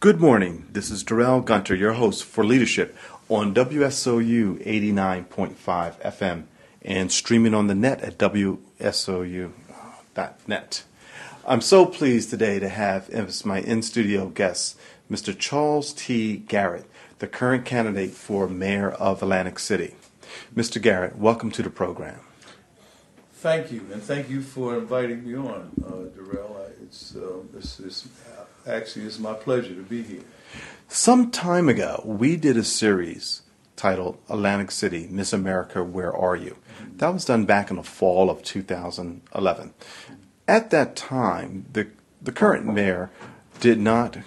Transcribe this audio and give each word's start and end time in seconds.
Good 0.00 0.20
morning. 0.20 0.68
This 0.70 0.92
is 0.92 1.02
Darrell 1.02 1.40
Gunter, 1.40 1.74
your 1.74 1.94
host 1.94 2.24
for 2.24 2.44
Leadership 2.44 2.96
on 3.28 3.52
WSOU 3.52 4.64
89.5 4.64 5.56
FM 6.00 6.44
and 6.82 7.10
streaming 7.10 7.52
on 7.52 7.66
the 7.66 7.74
net 7.74 8.00
at 8.02 8.16
WSOU.net. 8.16 8.62
I'm 11.44 11.60
so 11.60 11.84
pleased 11.84 12.30
today 12.30 12.60
to 12.60 12.68
have 12.68 13.10
as 13.10 13.44
my 13.44 13.58
in 13.58 13.82
studio 13.82 14.28
guest 14.28 14.78
Mr. 15.10 15.36
Charles 15.36 15.92
T. 15.92 16.36
Garrett, 16.36 16.88
the 17.18 17.26
current 17.26 17.64
candidate 17.64 18.12
for 18.12 18.46
mayor 18.46 18.92
of 18.92 19.20
Atlantic 19.20 19.58
City. 19.58 19.96
Mr. 20.54 20.80
Garrett, 20.80 21.16
welcome 21.16 21.50
to 21.50 21.62
the 21.64 21.70
program. 21.70 22.20
Thank 23.32 23.72
you, 23.72 23.84
and 23.92 24.00
thank 24.00 24.30
you 24.30 24.42
for 24.42 24.78
inviting 24.78 25.26
me 25.26 25.34
on, 25.34 25.72
uh, 25.84 26.14
Darrell. 26.14 26.54
It's, 26.80 27.16
uh, 27.16 27.40
it's, 27.56 27.80
it's 27.80 28.08
actually 28.68 29.06
it's 29.06 29.18
my 29.18 29.34
pleasure 29.34 29.74
to 29.74 29.82
be 29.82 30.02
here. 30.02 30.22
Some 30.88 31.30
time 31.30 31.68
ago, 31.68 32.02
we 32.04 32.36
did 32.36 32.56
a 32.56 32.64
series 32.64 33.42
titled 33.76 34.18
Atlantic 34.28 34.70
City, 34.70 35.06
Miss 35.10 35.32
America, 35.32 35.84
Where 35.84 36.14
Are 36.14 36.36
You? 36.36 36.56
That 36.96 37.12
was 37.12 37.24
done 37.24 37.44
back 37.44 37.70
in 37.70 37.76
the 37.76 37.82
fall 37.82 38.30
of 38.30 38.42
2011. 38.42 39.74
At 40.46 40.70
that 40.70 40.96
time, 40.96 41.66
the, 41.72 41.88
the 42.22 42.32
current 42.32 42.66
mayor 42.66 43.10
did 43.60 43.78
not 43.78 44.18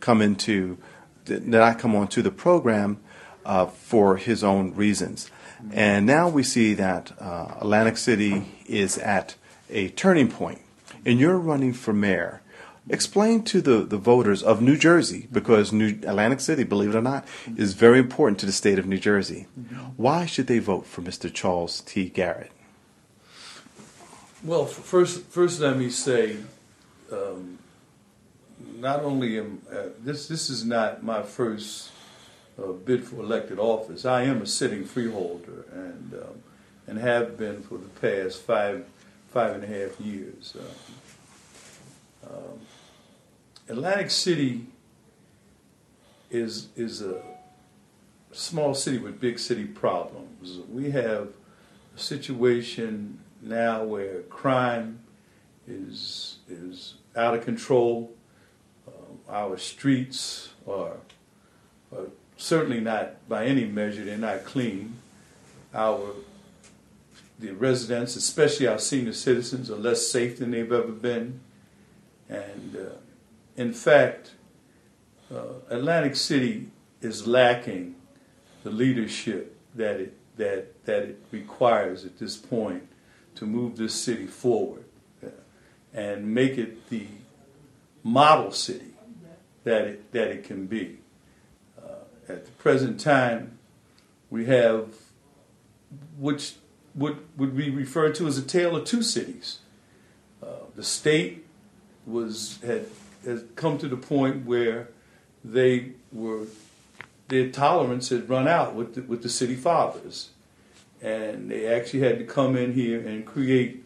come 0.00 0.20
into, 0.22 0.78
did 1.24 1.46
not 1.46 1.78
come 1.78 1.94
onto 1.94 2.22
the 2.22 2.30
program 2.30 2.98
uh, 3.44 3.66
for 3.66 4.16
his 4.16 4.42
own 4.42 4.74
reasons. 4.74 5.30
And 5.72 6.06
now 6.06 6.28
we 6.28 6.42
see 6.42 6.74
that 6.74 7.12
uh, 7.20 7.54
Atlantic 7.60 7.96
City 7.96 8.44
is 8.66 8.98
at 8.98 9.36
a 9.70 9.88
turning 9.90 10.28
point. 10.28 10.58
point, 10.58 10.62
and 11.06 11.18
you're 11.18 11.38
running 11.38 11.72
for 11.72 11.92
mayor. 11.92 12.42
Explain 12.88 13.44
to 13.44 13.62
the, 13.62 13.84
the 13.84 13.96
voters 13.96 14.42
of 14.42 14.60
New 14.60 14.76
Jersey, 14.76 15.26
because 15.32 15.72
New 15.72 15.98
Atlantic 16.06 16.40
City, 16.40 16.64
believe 16.64 16.90
it 16.90 16.98
or 16.98 17.02
not, 17.02 17.26
is 17.56 17.72
very 17.72 17.98
important 17.98 18.38
to 18.40 18.46
the 18.46 18.52
state 18.52 18.78
of 18.78 18.84
New 18.84 18.98
Jersey. 18.98 19.46
Why 19.96 20.26
should 20.26 20.48
they 20.48 20.58
vote 20.58 20.86
for 20.86 21.00
Mr. 21.00 21.32
Charles 21.32 21.80
T. 21.80 22.10
Garrett? 22.10 22.52
Well, 24.42 24.66
first, 24.66 25.22
first 25.24 25.60
let 25.60 25.78
me 25.78 25.88
say, 25.88 26.36
um, 27.10 27.58
not 28.76 29.00
only 29.00 29.38
am 29.38 29.62
uh, 29.72 29.88
this 30.00 30.28
this 30.28 30.50
is 30.50 30.64
not 30.64 31.02
my 31.02 31.22
first 31.22 31.90
uh, 32.62 32.72
bid 32.72 33.04
for 33.04 33.16
elected 33.16 33.58
office. 33.58 34.04
I 34.04 34.22
am 34.24 34.42
a 34.42 34.46
sitting 34.46 34.84
freeholder 34.84 35.64
and 35.72 36.12
um, 36.14 36.42
and 36.86 36.98
have 36.98 37.38
been 37.38 37.62
for 37.62 37.78
the 37.78 37.88
past 37.88 38.42
five 38.42 38.84
five 39.30 39.54
and 39.54 39.64
a 39.64 39.66
half 39.66 39.98
years. 40.00 40.54
Um, 40.58 42.30
um, 42.30 42.60
Atlantic 43.68 44.10
City 44.10 44.66
is 46.30 46.68
is 46.76 47.00
a 47.00 47.22
small 48.32 48.74
city 48.74 48.98
with 48.98 49.20
big 49.20 49.38
city 49.38 49.64
problems. 49.64 50.58
We 50.70 50.90
have 50.90 51.28
a 51.96 51.98
situation 51.98 53.20
now 53.40 53.84
where 53.84 54.22
crime 54.22 55.00
is 55.66 56.38
is 56.48 56.94
out 57.16 57.34
of 57.34 57.44
control. 57.44 58.12
Um, 58.86 59.18
our 59.28 59.56
streets 59.56 60.50
are, 60.68 60.96
are 61.92 62.08
certainly 62.36 62.80
not 62.80 63.28
by 63.28 63.46
any 63.46 63.64
measure 63.64 64.04
they're 64.04 64.18
not 64.18 64.44
clean. 64.44 64.96
Our 65.72 66.14
the 67.38 67.52
residents, 67.52 68.14
especially 68.14 68.66
our 68.66 68.78
senior 68.78 69.12
citizens, 69.12 69.70
are 69.70 69.76
less 69.76 70.06
safe 70.06 70.38
than 70.38 70.50
they've 70.50 70.70
ever 70.70 70.92
been. 70.92 71.40
And 72.28 72.76
uh, 72.76 72.94
in 73.56 73.72
fact, 73.72 74.32
uh, 75.32 75.60
Atlantic 75.68 76.16
City 76.16 76.68
is 77.00 77.26
lacking 77.26 77.96
the 78.62 78.70
leadership 78.70 79.56
that 79.74 80.00
it 80.00 80.16
that 80.36 80.84
that 80.84 81.02
it 81.02 81.22
requires 81.30 82.04
at 82.04 82.18
this 82.18 82.36
point 82.36 82.88
to 83.36 83.46
move 83.46 83.76
this 83.76 83.94
city 83.94 84.26
forward 84.26 84.84
uh, 85.24 85.28
and 85.92 86.34
make 86.34 86.58
it 86.58 86.88
the 86.88 87.06
model 88.02 88.50
city 88.50 88.94
that 89.64 89.82
it 89.82 90.12
that 90.12 90.28
it 90.28 90.44
can 90.44 90.66
be. 90.66 90.98
Uh, 91.80 92.04
at 92.28 92.44
the 92.44 92.50
present 92.52 92.98
time, 92.98 93.58
we 94.30 94.46
have 94.46 94.94
which 96.18 96.54
would 96.94 97.18
would 97.36 97.56
be 97.56 97.70
referred 97.70 98.14
to 98.16 98.26
as 98.26 98.38
a 98.38 98.42
tale 98.42 98.76
of 98.76 98.84
two 98.84 99.02
cities. 99.02 99.58
Uh, 100.42 100.46
the 100.74 100.84
state 100.84 101.44
was 102.06 102.58
had 102.64 102.86
has 103.24 103.44
come 103.56 103.78
to 103.78 103.88
the 103.88 103.96
point 103.96 104.44
where 104.46 104.88
they 105.44 105.92
were 106.12 106.46
their 107.28 107.48
tolerance 107.50 108.10
had 108.10 108.28
run 108.28 108.46
out 108.46 108.74
with 108.74 108.94
the, 108.94 109.02
with 109.02 109.22
the 109.22 109.28
city 109.28 109.56
fathers, 109.56 110.30
and 111.00 111.50
they 111.50 111.66
actually 111.66 112.00
had 112.00 112.18
to 112.18 112.24
come 112.24 112.56
in 112.56 112.74
here 112.74 113.00
and 113.00 113.24
create 113.24 113.84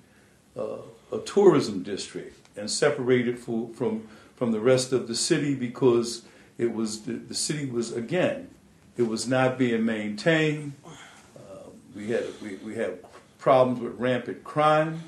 uh, 0.58 0.78
a 1.12 1.18
tourism 1.20 1.82
district 1.82 2.36
and 2.56 2.70
separate 2.70 3.28
it 3.28 3.38
for, 3.38 3.68
from 3.74 4.08
from 4.36 4.52
the 4.52 4.60
rest 4.60 4.92
of 4.92 5.08
the 5.08 5.14
city 5.14 5.54
because 5.54 6.22
it 6.58 6.72
was 6.72 7.02
the, 7.02 7.12
the 7.14 7.34
city 7.34 7.66
was 7.66 7.92
again 7.92 8.48
it 8.96 9.06
was 9.06 9.28
not 9.28 9.56
being 9.56 9.84
maintained. 9.84 10.72
Uh, 10.84 11.70
we 11.94 12.10
had 12.10 12.24
we, 12.42 12.56
we 12.56 12.74
had 12.74 12.98
problems 13.38 13.80
with 13.80 13.98
rampant 13.98 14.44
crime, 14.44 15.00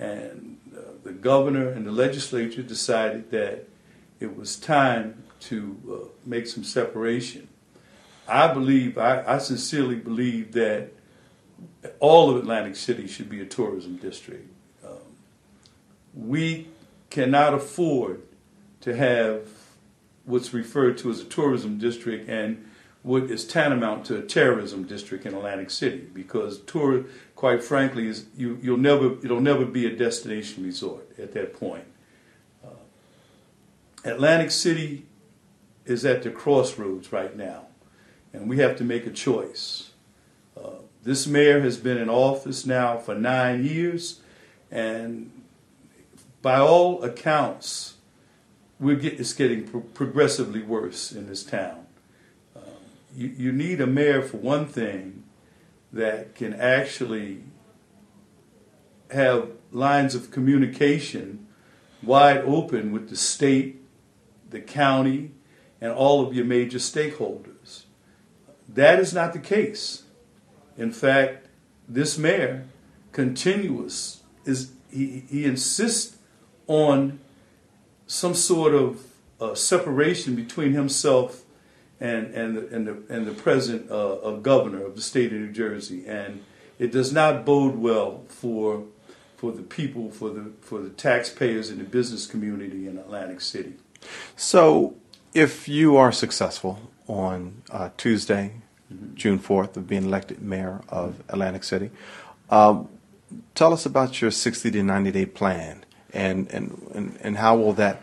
and 0.00 0.56
uh, 0.74 0.80
the 1.04 1.12
governor 1.12 1.68
and 1.68 1.86
the 1.86 1.92
legislature 1.92 2.62
decided 2.62 3.30
that 3.30 3.68
it 4.18 4.34
was 4.34 4.56
time 4.56 5.22
to 5.40 5.78
uh, 5.90 6.08
make 6.24 6.46
some 6.46 6.64
separation. 6.64 7.48
I 8.26 8.52
believe, 8.52 8.96
I, 8.96 9.22
I, 9.26 9.38
sincerely 9.38 9.96
believe 9.96 10.52
that 10.52 10.92
all 11.98 12.30
of 12.30 12.36
Atlantic 12.36 12.76
City 12.76 13.06
should 13.06 13.28
be 13.28 13.40
a 13.40 13.44
tourism 13.44 13.96
district. 13.96 14.48
Um, 14.86 15.16
we 16.14 16.68
cannot 17.10 17.52
afford 17.52 18.22
to 18.82 18.96
have 18.96 19.48
what's 20.24 20.54
referred 20.54 20.96
to 20.98 21.10
as 21.10 21.20
a 21.20 21.24
tourism 21.24 21.78
district 21.78 22.28
and 22.28 22.69
what 23.02 23.24
is 23.24 23.46
tantamount 23.46 24.04
to 24.06 24.18
a 24.18 24.22
terrorism 24.22 24.84
district 24.84 25.24
in 25.24 25.34
Atlantic 25.34 25.70
City 25.70 26.06
because 26.12 26.60
tour, 26.60 27.04
quite 27.34 27.64
frankly, 27.64 28.06
is 28.06 28.26
you, 28.36 28.58
you'll 28.62 28.76
never 28.76 29.14
it'll 29.24 29.40
never 29.40 29.64
be 29.64 29.86
a 29.86 29.96
destination 29.96 30.64
resort 30.64 31.08
at 31.18 31.32
that 31.32 31.54
point. 31.54 31.84
Uh, 32.62 32.68
Atlantic 34.04 34.50
City 34.50 35.06
is 35.86 36.04
at 36.04 36.22
the 36.22 36.30
crossroads 36.30 37.10
right 37.10 37.34
now, 37.36 37.66
and 38.32 38.48
we 38.48 38.58
have 38.58 38.76
to 38.76 38.84
make 38.84 39.06
a 39.06 39.10
choice. 39.10 39.90
Uh, 40.56 40.82
this 41.02 41.26
mayor 41.26 41.60
has 41.60 41.78
been 41.78 41.96
in 41.96 42.10
office 42.10 42.66
now 42.66 42.98
for 42.98 43.14
nine 43.14 43.64
years, 43.64 44.20
and 44.70 45.30
by 46.42 46.58
all 46.58 47.02
accounts, 47.02 47.94
we're 48.78 48.96
get, 48.96 49.18
it's 49.18 49.32
getting 49.32 49.66
pro- 49.66 49.80
progressively 49.80 50.62
worse 50.62 51.12
in 51.12 51.26
this 51.26 51.42
town 51.42 51.86
you, 53.14 53.28
you 53.28 53.52
need 53.52 53.80
a 53.80 53.86
mayor 53.86 54.22
for 54.22 54.36
one 54.36 54.66
thing 54.66 55.24
that 55.92 56.34
can 56.34 56.54
actually 56.54 57.42
have 59.10 59.50
lines 59.72 60.14
of 60.14 60.30
communication 60.30 61.46
wide 62.02 62.38
open 62.38 62.92
with 62.92 63.08
the 63.08 63.16
state, 63.16 63.82
the 64.48 64.60
county, 64.60 65.32
and 65.80 65.92
all 65.92 66.26
of 66.26 66.34
your 66.34 66.44
major 66.44 66.78
stakeholders. 66.78 67.84
That 68.68 68.98
is 68.98 69.12
not 69.12 69.32
the 69.32 69.38
case. 69.38 70.04
In 70.76 70.92
fact, 70.92 71.48
this 71.88 72.16
mayor 72.16 72.66
continuous 73.12 74.22
is 74.44 74.72
he, 74.90 75.24
he 75.28 75.44
insists 75.44 76.16
on 76.66 77.20
some 78.06 78.34
sort 78.34 78.74
of 78.74 79.04
uh, 79.40 79.54
separation 79.54 80.34
between 80.34 80.72
himself 80.72 81.42
and 82.00 82.34
and 82.34 82.56
the, 82.56 82.74
and 82.74 82.86
the, 82.86 83.14
and 83.14 83.26
the 83.26 83.32
present 83.32 83.90
uh, 83.90 83.94
of 83.94 84.42
governor 84.42 84.84
of 84.84 84.96
the 84.96 85.02
state 85.02 85.32
of 85.32 85.38
New 85.38 85.52
Jersey, 85.52 86.06
and 86.06 86.42
it 86.78 86.90
does 86.90 87.12
not 87.12 87.44
bode 87.44 87.76
well 87.76 88.24
for 88.28 88.84
for 89.36 89.52
the 89.52 89.62
people, 89.62 90.10
for 90.10 90.30
the 90.30 90.52
for 90.60 90.80
the 90.80 90.90
taxpayers 90.90 91.70
and 91.70 91.80
the 91.80 91.84
business 91.84 92.26
community 92.26 92.86
in 92.86 92.98
Atlantic 92.98 93.40
City. 93.40 93.74
So, 94.36 94.96
if 95.34 95.68
you 95.68 95.96
are 95.96 96.12
successful 96.12 96.90
on 97.06 97.62
uh, 97.70 97.90
Tuesday, 97.96 98.54
mm-hmm. 98.92 99.14
June 99.14 99.38
fourth, 99.38 99.76
of 99.76 99.86
being 99.86 100.04
elected 100.04 100.40
mayor 100.40 100.80
of 100.88 101.22
Atlantic 101.28 101.64
City, 101.64 101.90
um, 102.48 102.88
tell 103.54 103.72
us 103.72 103.84
about 103.84 104.22
your 104.22 104.30
sixty 104.30 104.70
to 104.70 104.82
ninety 104.82 105.10
day 105.10 105.26
plan, 105.26 105.84
and 106.14 106.48
and 106.50 106.90
and, 106.94 107.18
and 107.20 107.36
how 107.36 107.56
will 107.56 107.74
that 107.74 108.02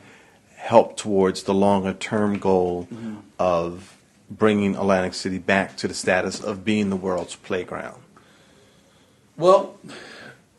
help 0.55 0.97
towards 0.97 1.43
the 1.43 1.53
longer 1.53 1.93
term 1.93 2.38
goal 2.39 2.88
mm-hmm. 2.91 3.17
Of 3.39 3.98
bringing 4.30 4.75
Atlantic 4.75 5.13
City 5.13 5.38
back 5.38 5.78
to 5.78 5.88
the 5.88 5.94
status 5.94 6.42
of 6.42 6.66
being 6.66 6.89
the 6.89 6.95
world's 6.95 7.36
playground? 7.36 8.01
Well, 9.38 9.78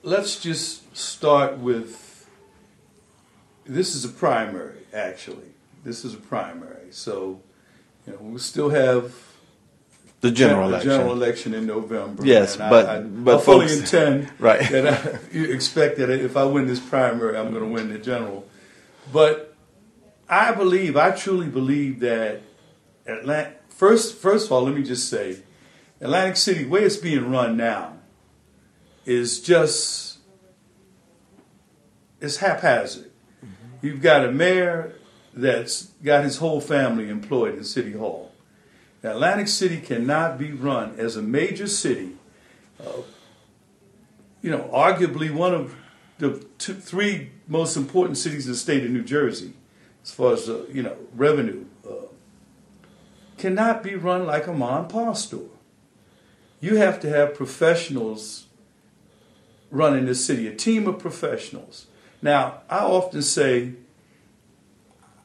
let's 0.02 0.40
just 0.40 0.96
start 0.96 1.58
with 1.58 2.26
this 3.66 3.94
is 3.94 4.04
a 4.04 4.08
primary, 4.08 4.78
actually. 4.94 5.48
This 5.84 6.04
is 6.04 6.14
a 6.14 6.18
primary, 6.18 6.90
so 6.90 7.40
you 8.06 8.12
know 8.12 8.18
we'll 8.20 8.38
still 8.38 8.70
have 8.70 9.14
The 10.20 10.30
general 10.30 10.62
the 10.68 10.74
election. 10.74 10.90
general 10.90 11.12
election 11.12 11.54
in 11.54 11.66
November. 11.66 12.24
Yes, 12.24 12.56
and 12.58 12.70
but- 12.70 12.86
I, 12.88 12.96
I, 12.96 13.00
but 13.00 13.36
I 13.36 13.40
fully 13.40 13.68
folks- 13.68 13.80
intend 13.80 14.30
Right. 14.38 14.68
that 14.70 14.86
I 14.86 15.18
you 15.36 15.44
expect 15.52 15.98
that 15.98 16.08
if 16.10 16.36
I 16.36 16.44
win 16.44 16.66
this 16.66 16.80
primary, 16.80 17.36
I'm 17.36 17.50
going 17.50 17.62
to 17.64 17.68
win 17.68 17.92
the 17.92 17.98
general. 17.98 18.46
But 19.12 19.54
I 20.28 20.52
believe, 20.52 20.96
I 20.96 21.10
truly 21.12 21.46
believe 21.48 22.00
that 22.00 22.42
Atlanta. 23.08 23.54
First, 23.68 24.16
first 24.16 24.46
of 24.46 24.52
all, 24.52 24.62
let 24.62 24.74
me 24.74 24.82
just 24.82 25.08
say, 25.08 25.38
Atlantic 26.00 26.36
City, 26.36 26.64
the 26.64 26.70
way 26.70 26.82
it's 26.82 26.96
being 26.96 27.30
run 27.30 27.56
now, 27.56 27.94
is 29.04 29.40
just 29.40 30.18
it's 32.20 32.38
haphazard. 32.38 33.10
You've 33.80 34.02
got 34.02 34.24
a 34.24 34.32
mayor 34.32 34.94
that's 35.32 35.84
got 36.02 36.24
his 36.24 36.38
whole 36.38 36.60
family 36.60 37.08
employed 37.08 37.56
in 37.56 37.64
City 37.64 37.92
Hall. 37.92 38.32
Now, 39.02 39.12
Atlantic 39.12 39.48
City 39.48 39.78
cannot 39.80 40.38
be 40.38 40.52
run 40.52 40.96
as 40.98 41.16
a 41.16 41.22
major 41.22 41.68
city. 41.68 42.16
Uh, 42.84 43.02
you 44.42 44.50
know, 44.50 44.68
arguably 44.72 45.32
one 45.32 45.54
of 45.54 45.76
the 46.18 46.44
two, 46.58 46.74
three 46.74 47.30
most 47.46 47.76
important 47.76 48.18
cities 48.18 48.46
in 48.46 48.52
the 48.52 48.58
state 48.58 48.84
of 48.84 48.90
New 48.90 49.04
Jersey, 49.04 49.52
as 50.02 50.12
far 50.12 50.32
as 50.32 50.48
uh, 50.48 50.64
you 50.72 50.82
know 50.82 50.96
revenue, 51.14 51.64
cannot 53.38 53.82
be 53.82 53.94
run 53.94 54.26
like 54.26 54.46
a 54.46 54.52
mom 54.52 54.82
and 54.82 54.88
pop 54.88 55.16
store. 55.16 55.50
You 56.60 56.76
have 56.76 57.00
to 57.00 57.08
have 57.08 57.34
professionals 57.34 58.46
running 59.70 60.06
the 60.06 60.14
city, 60.14 60.46
a 60.46 60.54
team 60.54 60.86
of 60.86 60.98
professionals. 60.98 61.86
Now, 62.20 62.62
I 62.68 62.78
often 62.78 63.22
say, 63.22 63.74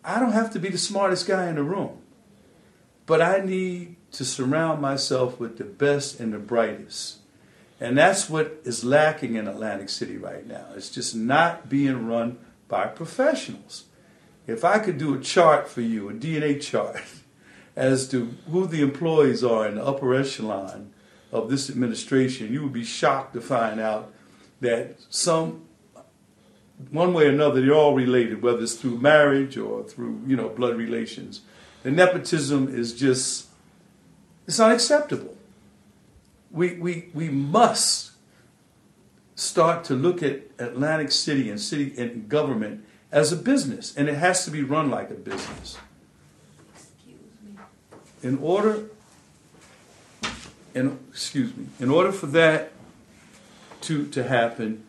I 0.04 0.20
don't 0.20 0.34
have 0.34 0.52
to 0.52 0.60
be 0.60 0.70
the 0.70 0.78
smartest 0.78 1.28
guy 1.28 1.48
in 1.48 1.56
the 1.56 1.64
room, 1.64 1.98
but 3.06 3.22
I 3.22 3.40
need 3.40 3.96
to 4.12 4.26
surround 4.26 4.82
myself 4.82 5.40
with 5.40 5.58
the 5.58 5.64
best 5.64 6.20
and 6.20 6.34
the 6.34 6.40
brightest. 6.40 7.18
And 7.80 7.98
that's 7.98 8.30
what 8.30 8.62
is 8.64 8.84
lacking 8.84 9.36
in 9.36 9.48
Atlantic 9.48 9.90
City 9.90 10.18
right 10.18 10.46
now. 10.46 10.68
It's 10.76 10.90
just 10.90 11.16
not 11.16 11.68
being 11.70 12.06
run 12.06 12.38
by 12.68 12.88
professionals. 12.88 13.86
If 14.46 14.64
I 14.64 14.80
could 14.80 14.98
do 14.98 15.16
a 15.16 15.20
chart 15.20 15.68
for 15.68 15.82
you, 15.82 16.10
a 16.10 16.14
DNA 16.14 16.62
chart, 16.62 17.02
as 17.76 18.08
to 18.10 18.34
who 18.50 18.68
the 18.68 18.82
employees 18.82 19.44
are 19.44 19.68
in 19.68 19.76
the 19.76 19.86
upper 19.86 20.14
echelon 20.14 20.94
of 21.32 21.50
this 21.50 21.70
administration, 21.70 22.54
you 22.54 22.64
would 22.64 22.74
be 22.74 22.84
shocked 22.84 23.34
to 23.34 23.42
find 23.42 23.80
out 23.80 24.14
that 24.62 24.96
some 25.10 25.66
one 26.92 27.14
way 27.14 27.26
or 27.26 27.30
another, 27.30 27.62
they're 27.62 27.74
all 27.74 27.96
related, 27.96 28.42
whether 28.42 28.62
it's 28.62 28.76
through 28.76 29.00
marriage 29.00 29.58
or 29.58 29.84
through, 29.84 30.22
you 30.28 30.36
know, 30.36 30.50
blood 30.50 30.76
relations. 30.76 31.42
The 31.84 31.92
nepotism 31.92 32.74
is 32.74 32.94
just, 32.94 33.48
it's 34.48 34.60
unacceptable. 34.60 35.36
We, 36.52 36.76
we, 36.76 37.10
we 37.14 37.30
must 37.30 38.12
start 39.36 39.84
to 39.86 39.96
look 39.96 40.22
at 40.22 40.42
Atlantic 40.60 41.12
City 41.12 41.50
and 41.50 41.60
city 41.60 41.94
and 41.98 42.30
government 42.30 42.86
as 43.12 43.32
a 43.32 43.36
business, 43.36 43.96
and 43.96 44.10
it 44.10 44.16
has 44.16 44.46
to 44.46 44.52
be 44.52 44.64
run 44.64 44.90
like 44.90 45.10
a 45.10 45.16
business. 45.16 45.78
In 48.24 48.40
order, 48.40 48.86
in, 50.74 50.98
excuse 51.10 51.56
me, 51.56 51.68
in 51.80 51.90
order 51.90 52.12
for 52.12 52.28
that 52.28 52.72
to, 53.82 54.08
to 54.08 54.24
happen, 54.24 54.84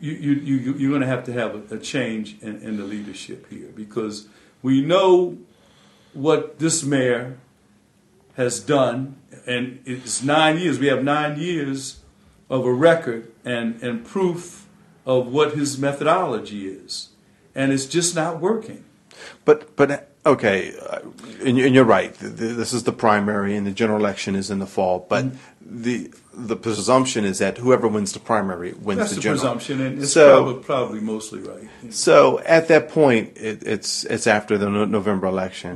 you, 0.00 0.12
you, 0.12 0.32
you, 0.32 0.74
you're 0.74 0.90
going 0.90 1.00
to 1.00 1.06
have 1.06 1.24
to 1.24 1.32
have 1.32 1.72
a, 1.72 1.76
a 1.76 1.78
change 1.78 2.36
in, 2.42 2.60
in 2.60 2.76
the 2.76 2.84
leadership 2.84 3.48
here 3.48 3.68
because 3.74 4.28
we 4.60 4.80
know 4.80 5.38
what 6.12 6.58
this 6.58 6.82
mayor 6.82 7.38
has 8.36 8.60
done, 8.60 9.16
and 9.46 9.80
it's 9.84 10.22
nine 10.22 10.58
years. 10.58 10.78
We 10.78 10.86
have 10.88 11.04
nine 11.04 11.38
years 11.38 12.00
of 12.50 12.64
a 12.64 12.72
record 12.72 13.32
and, 13.44 13.80
and 13.82 14.04
proof 14.04 14.66
of 15.06 15.28
what 15.28 15.54
his 15.54 15.78
methodology 15.78 16.66
is, 16.66 17.10
and 17.54 17.72
it's 17.72 17.86
just 17.86 18.14
not 18.14 18.40
working. 18.40 18.84
But 19.44 19.76
but 19.76 20.13
okay, 20.26 20.74
uh, 20.78 21.00
and, 21.44 21.56
you- 21.58 21.66
and 21.66 21.74
you're 21.74 21.84
right. 21.84 22.12
Th- 22.18 22.36
th- 22.36 22.56
This 22.56 22.72
is 22.72 22.84
the 22.84 22.92
primary, 22.92 23.56
and 23.56 23.66
the 23.66 23.70
general 23.72 23.98
election 23.98 24.34
is 24.36 24.50
in 24.50 24.58
the 24.58 24.66
fall. 24.66 25.06
But 25.08 25.24
Mm-hmm. 25.26 25.82
the 25.82 26.10
the 26.36 26.56
presumption 26.56 27.24
is 27.24 27.38
that 27.38 27.58
whoever 27.58 27.86
wins 27.86 28.12
the 28.12 28.18
primary 28.18 28.72
wins 28.72 28.74
the 28.74 28.84
general 28.86 28.92
election. 28.92 28.98
That's 28.98 29.14
the 29.14 29.16
the 29.16 29.20
general. 29.22 29.40
presumption, 29.40 29.80
and 29.86 30.02
it's 30.02 30.12
So- 30.12 30.42
probably, 30.42 30.62
probably 30.64 31.00
mostly 31.00 31.40
right. 31.40 31.68
So 31.90 32.40
at 32.40 32.68
that 32.68 32.88
point, 32.88 33.36
it, 33.36 33.62
it's 33.62 34.04
it's 34.04 34.26
after 34.26 34.58
the 34.58 34.68
no- 34.68 34.84
November 34.84 35.26
election. 35.28 35.74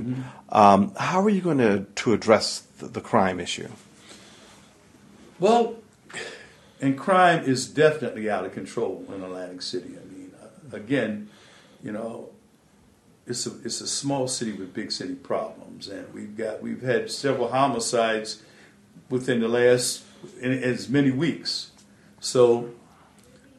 Mm-hmm. 0.51 0.57
Um, 0.57 0.93
how 0.97 1.21
are 1.23 1.31
you 1.31 1.41
going 1.43 1.59
to 1.59 1.87
to 2.03 2.13
address 2.13 2.63
the, 2.79 2.87
the 2.89 3.01
crime 3.01 3.39
issue? 3.41 3.69
Well, 5.39 5.77
and 6.81 6.99
crime 6.99 7.45
is 7.45 7.69
definitely 7.69 8.29
out 8.31 8.45
of 8.45 8.53
control 8.53 9.05
in 9.15 9.23
Atlantic 9.23 9.63
City. 9.63 9.91
I 10.01 10.05
mean, 10.13 10.33
uh, 10.43 10.77
again, 10.77 11.29
you 11.83 11.93
know, 11.93 12.31
it's 13.29 13.47
a 13.47 13.53
it's 13.65 13.81
a 13.81 13.87
small 13.87 14.27
city 14.27 14.53
with 14.53 14.73
big 14.73 14.91
city 14.91 15.15
problems, 15.15 15.89
and 15.89 16.13
we've 16.15 16.37
got 16.37 16.63
we've 16.63 16.83
had 16.83 17.11
several 17.11 17.49
homicides 17.49 18.43
within 19.11 19.41
the 19.41 19.49
last 19.49 20.05
in, 20.41 20.53
as 20.53 20.89
many 20.89 21.11
weeks. 21.11 21.71
So, 22.21 22.71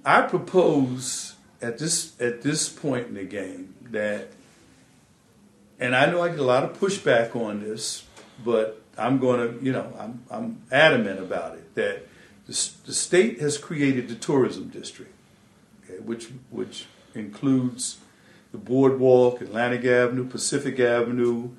I 0.04 0.22
propose 0.24 1.36
at 1.62 1.78
this 1.78 2.20
at 2.20 2.42
this 2.42 2.68
point 2.68 3.08
in 3.08 3.14
the 3.14 3.24
game 3.24 3.76
that, 3.92 4.30
and 5.80 5.96
I 5.96 6.08
know 6.08 6.22
I 6.22 6.30
get 6.30 6.40
a 6.40 6.44
lot 6.44 6.64
of 6.64 6.80
pushback 6.80 7.36
on 7.36 7.62
this, 7.62 8.06
but 8.44 8.82
I'm 8.98 9.20
going 9.20 9.60
to, 9.60 9.64
you 9.64 9.72
know, 9.72 9.94
I'm, 9.98 10.24
I'm 10.30 10.62
adamant 10.72 11.20
about 11.20 11.56
it 11.56 11.76
that 11.76 12.08
the, 12.48 12.70
the 12.86 12.94
state 12.94 13.40
has 13.40 13.58
created 13.58 14.10
the 14.10 14.16
tourism 14.16 14.70
district, 14.70 15.14
okay, 15.84 16.00
which 16.00 16.30
which 16.50 16.88
includes 17.14 17.98
the 18.52 18.58
boardwalk, 18.58 19.42
Atlantic 19.42 19.86
Avenue, 19.86 20.26
Pacific 20.26 20.80
Avenue, 20.80 21.50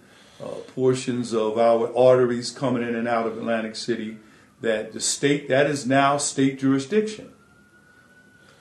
uh, 0.43 0.47
portions 0.75 1.33
of 1.33 1.59
our 1.59 1.95
arteries 1.97 2.51
coming 2.51 2.83
in 2.83 2.95
and 2.95 3.07
out 3.07 3.27
of 3.27 3.37
Atlantic 3.39 3.77
City. 3.77 4.19
That 4.61 4.93
the 4.93 5.01
state 5.01 5.49
that 5.49 5.67
is 5.67 5.87
now 5.87 6.19
state 6.19 6.59
jurisdiction. 6.59 7.33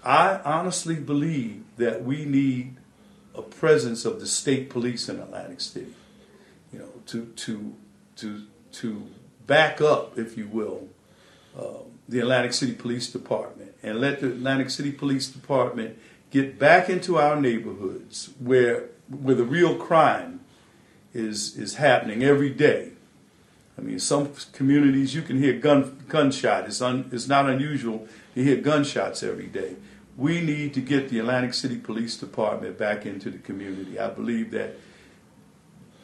I 0.03 0.39
honestly 0.45 0.95
believe 0.95 1.63
that 1.77 2.03
we 2.03 2.23
need 2.23 2.77
a 3.35 3.41
presence 3.41 4.05
of 4.05 4.21
the 4.21 4.27
state 4.27 4.69
police 4.69 5.09
in 5.09 5.19
Atlantic 5.19 5.59
City, 5.59 5.93
you 6.71 6.79
know, 6.79 6.89
to 7.07 7.25
to 7.25 7.75
to 8.17 8.43
to 8.73 9.07
back 9.45 9.81
up, 9.81 10.17
if 10.17 10.37
you 10.37 10.47
will, 10.47 10.87
uh, 11.57 11.79
the 12.07 12.19
Atlantic 12.19 12.53
City 12.53 12.73
Police 12.73 13.11
Department 13.11 13.69
and 13.81 13.99
let 13.99 14.19
the 14.19 14.27
Atlantic 14.27 14.69
City 14.69 14.91
Police 14.91 15.29
Department 15.29 15.97
get 16.31 16.59
back 16.59 16.89
into 16.89 17.17
our 17.17 17.39
neighborhoods 17.39 18.31
where 18.39 18.89
where 19.09 19.35
the 19.35 19.43
real 19.43 19.75
crime 19.75 20.41
is 21.13 21.57
is 21.57 21.75
happening 21.75 22.23
every 22.23 22.51
day. 22.51 22.91
I 23.77 23.81
mean, 23.81 23.99
some 23.99 24.33
communities 24.51 25.15
you 25.15 25.21
can 25.21 25.39
hear 25.39 25.53
gun 25.53 26.03
gunshot. 26.07 26.65
It's 26.65 26.81
un, 26.81 27.09
it's 27.11 27.27
not 27.27 27.49
unusual 27.49 28.07
to 28.35 28.43
hear 28.43 28.57
gunshots 28.57 29.23
every 29.23 29.47
day. 29.47 29.75
We 30.17 30.41
need 30.41 30.73
to 30.73 30.81
get 30.81 31.09
the 31.09 31.19
Atlantic 31.19 31.53
City 31.53 31.77
Police 31.77 32.17
Department 32.17 32.77
back 32.77 33.05
into 33.05 33.29
the 33.29 33.37
community. 33.37 33.97
I 33.97 34.09
believe 34.09 34.51
that 34.51 34.75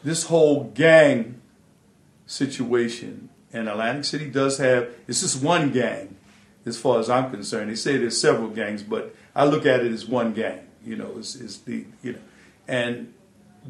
this 0.03 0.25
whole 0.25 0.65
gang 0.65 1.41
situation 2.25 3.29
and 3.51 3.67
Atlantic 3.67 4.05
City 4.05 4.29
does 4.29 4.57
have 4.57 4.89
it's 5.07 5.21
just 5.21 5.43
one 5.43 5.71
gang 5.71 6.15
as 6.65 6.77
far 6.77 6.99
as 6.99 7.09
I'm 7.09 7.29
concerned. 7.29 7.69
They 7.69 7.75
say 7.75 7.97
there's 7.97 8.19
several 8.19 8.49
gangs, 8.49 8.81
but 8.83 9.13
I 9.35 9.45
look 9.45 9.65
at 9.65 9.81
it 9.81 9.91
as 9.91 10.05
one 10.05 10.33
gang. 10.33 10.61
You 10.85 10.95
know, 10.95 11.15
it's, 11.17 11.35
it's 11.35 11.57
the 11.57 11.85
you 12.01 12.13
know, 12.13 12.19
and 12.67 13.13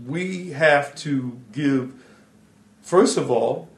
we 0.06 0.52
have 0.52 0.94
to 0.96 1.40
give 1.52 1.94
first 2.82 3.18
of 3.18 3.32
all 3.32 3.70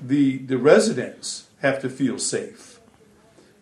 the 0.00 0.38
the 0.38 0.56
residents 0.56 1.48
have 1.60 1.80
to 1.82 1.90
feel 1.90 2.18
safe, 2.18 2.80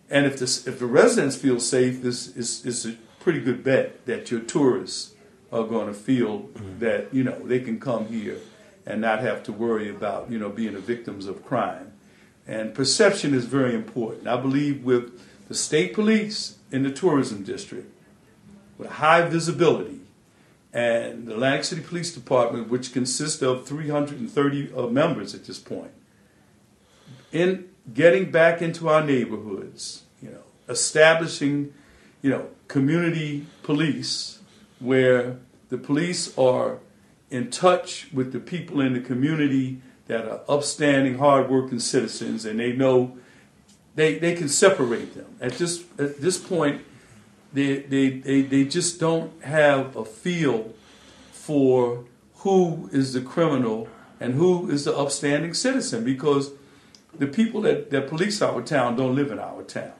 and 0.09 0.25
if 0.25 0.39
this 0.39 0.67
if 0.67 0.79
the 0.79 0.85
residents 0.85 1.35
feel 1.35 1.59
safe, 1.59 2.01
this 2.01 2.27
is 2.35 2.65
is 2.65 2.85
a 2.85 2.95
pretty 3.19 3.39
good 3.39 3.63
bet 3.63 4.05
that 4.05 4.31
your 4.31 4.39
tourists 4.39 5.13
are 5.51 5.63
going 5.63 5.87
to 5.87 5.93
feel 5.93 6.49
that 6.79 7.13
you 7.13 7.23
know 7.23 7.39
they 7.45 7.59
can 7.59 7.79
come 7.79 8.07
here 8.07 8.37
and 8.85 9.01
not 9.01 9.19
have 9.19 9.43
to 9.43 9.51
worry 9.51 9.89
about 9.89 10.29
you 10.31 10.37
know 10.37 10.49
being 10.49 10.73
the 10.73 10.79
victims 10.79 11.25
of 11.25 11.45
crime. 11.45 11.91
And 12.47 12.73
perception 12.73 13.33
is 13.33 13.45
very 13.45 13.73
important. 13.73 14.27
I 14.27 14.37
believe 14.37 14.83
with 14.83 15.19
the 15.47 15.53
state 15.53 15.93
police 15.93 16.57
in 16.71 16.83
the 16.83 16.91
tourism 16.91 17.43
district, 17.43 17.91
with 18.77 18.89
high 18.89 19.27
visibility, 19.27 19.99
and 20.73 21.27
the 21.27 21.33
Atlantic 21.33 21.65
City 21.65 21.81
Police 21.81 22.13
Department, 22.13 22.69
which 22.69 22.93
consists 22.93 23.41
of 23.41 23.67
330 23.67 24.73
uh, 24.73 24.87
members 24.87 25.35
at 25.35 25.45
this 25.45 25.59
point, 25.59 25.91
in 27.31 27.69
getting 27.93 28.31
back 28.31 28.61
into 28.61 28.87
our 28.87 29.03
neighborhoods, 29.03 30.03
you 30.21 30.29
know, 30.29 30.43
establishing, 30.69 31.73
you 32.21 32.29
know, 32.29 32.47
community 32.67 33.45
police 33.63 34.39
where 34.79 35.37
the 35.69 35.77
police 35.77 36.37
are 36.37 36.79
in 37.29 37.49
touch 37.49 38.07
with 38.13 38.31
the 38.33 38.39
people 38.39 38.81
in 38.81 38.93
the 38.93 38.99
community 38.99 39.81
that 40.07 40.27
are 40.27 40.41
upstanding, 40.49 41.17
hardworking 41.17 41.79
citizens, 41.79 42.45
and 42.45 42.59
they 42.59 42.73
know 42.73 43.17
they, 43.95 44.17
they 44.17 44.35
can 44.35 44.49
separate 44.49 45.15
them. 45.15 45.35
At 45.39 45.53
this 45.53 45.83
at 45.99 46.21
this 46.21 46.37
point, 46.37 46.81
they, 47.53 47.79
they, 47.79 48.09
they, 48.09 48.41
they 48.41 48.63
just 48.63 48.99
don't 48.99 49.41
have 49.43 49.95
a 49.95 50.05
feel 50.05 50.73
for 51.31 52.05
who 52.37 52.89
is 52.93 53.13
the 53.13 53.21
criminal 53.21 53.87
and 54.19 54.35
who 54.35 54.69
is 54.69 54.85
the 54.85 54.95
upstanding 54.95 55.53
citizen 55.53 56.03
because 56.03 56.51
the 57.17 57.27
people 57.27 57.61
that, 57.61 57.89
that 57.89 58.07
police 58.07 58.41
our 58.41 58.61
town 58.61 58.95
don't 58.95 59.15
live 59.15 59.31
in 59.31 59.39
our 59.39 59.63
town. 59.63 59.93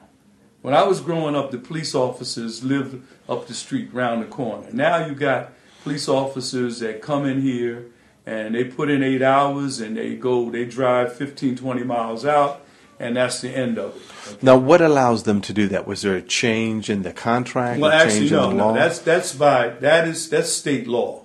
When 0.62 0.74
I 0.74 0.84
was 0.84 1.00
growing 1.00 1.34
up, 1.34 1.50
the 1.50 1.58
police 1.58 1.94
officers 1.94 2.62
lived 2.62 3.02
up 3.28 3.48
the 3.48 3.54
street, 3.54 3.92
round 3.92 4.22
the 4.22 4.26
corner. 4.26 4.68
Now 4.72 5.04
you 5.04 5.14
got 5.14 5.52
police 5.82 6.08
officers 6.08 6.78
that 6.78 7.02
come 7.02 7.26
in 7.26 7.42
here 7.42 7.86
and 8.24 8.54
they 8.54 8.64
put 8.64 8.88
in 8.88 9.02
eight 9.02 9.22
hours 9.22 9.80
and 9.80 9.96
they 9.96 10.14
go, 10.14 10.50
they 10.50 10.64
drive 10.64 11.14
15, 11.14 11.56
20 11.56 11.82
miles 11.82 12.24
out, 12.24 12.64
and 13.02 13.16
that's 13.16 13.40
the 13.40 13.50
end 13.50 13.78
of 13.78 13.96
it. 13.96 14.02
Okay? 14.32 14.38
Now, 14.42 14.56
what 14.56 14.80
allows 14.80 15.24
them 15.24 15.40
to 15.42 15.52
do 15.52 15.68
that? 15.68 15.86
Was 15.86 16.02
there 16.02 16.16
a 16.16 16.22
change 16.22 16.88
in 16.88 17.02
the 17.02 17.12
contract? 17.12 17.80
Well, 17.80 17.90
actually, 17.90 18.20
change 18.20 18.32
no, 18.32 18.50
in 18.50 18.56
the 18.56 18.64
law? 18.64 18.72
no. 18.72 18.78
That's 18.78 18.98
that's 19.00 19.34
by 19.34 19.70
that 19.80 20.08
is 20.08 20.28
that's 20.28 20.50
state 20.50 20.86
law. 20.86 21.22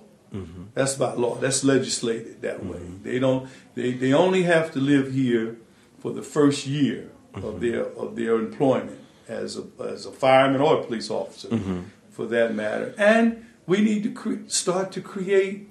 That's 0.78 0.94
by 0.94 1.14
law. 1.14 1.34
That's 1.34 1.64
legislated 1.64 2.40
that 2.42 2.64
way. 2.64 2.78
Mm-hmm. 2.78 3.02
They 3.02 3.18
don't. 3.18 3.48
They, 3.74 3.92
they 3.92 4.12
only 4.12 4.44
have 4.44 4.70
to 4.72 4.78
live 4.78 5.12
here 5.12 5.56
for 5.98 6.12
the 6.12 6.22
first 6.22 6.68
year 6.68 7.10
of 7.34 7.42
mm-hmm. 7.42 7.58
their 7.58 7.84
of 7.96 8.14
their 8.14 8.36
employment 8.36 9.00
as 9.26 9.58
a 9.58 9.64
as 9.82 10.06
a 10.06 10.12
fireman 10.12 10.60
or 10.60 10.80
a 10.80 10.84
police 10.84 11.10
officer, 11.10 11.48
mm-hmm. 11.48 11.80
for 12.10 12.26
that 12.26 12.54
matter. 12.54 12.94
And 12.96 13.46
we 13.66 13.80
need 13.80 14.04
to 14.04 14.12
cre- 14.12 14.46
start 14.46 14.92
to 14.92 15.00
create 15.00 15.68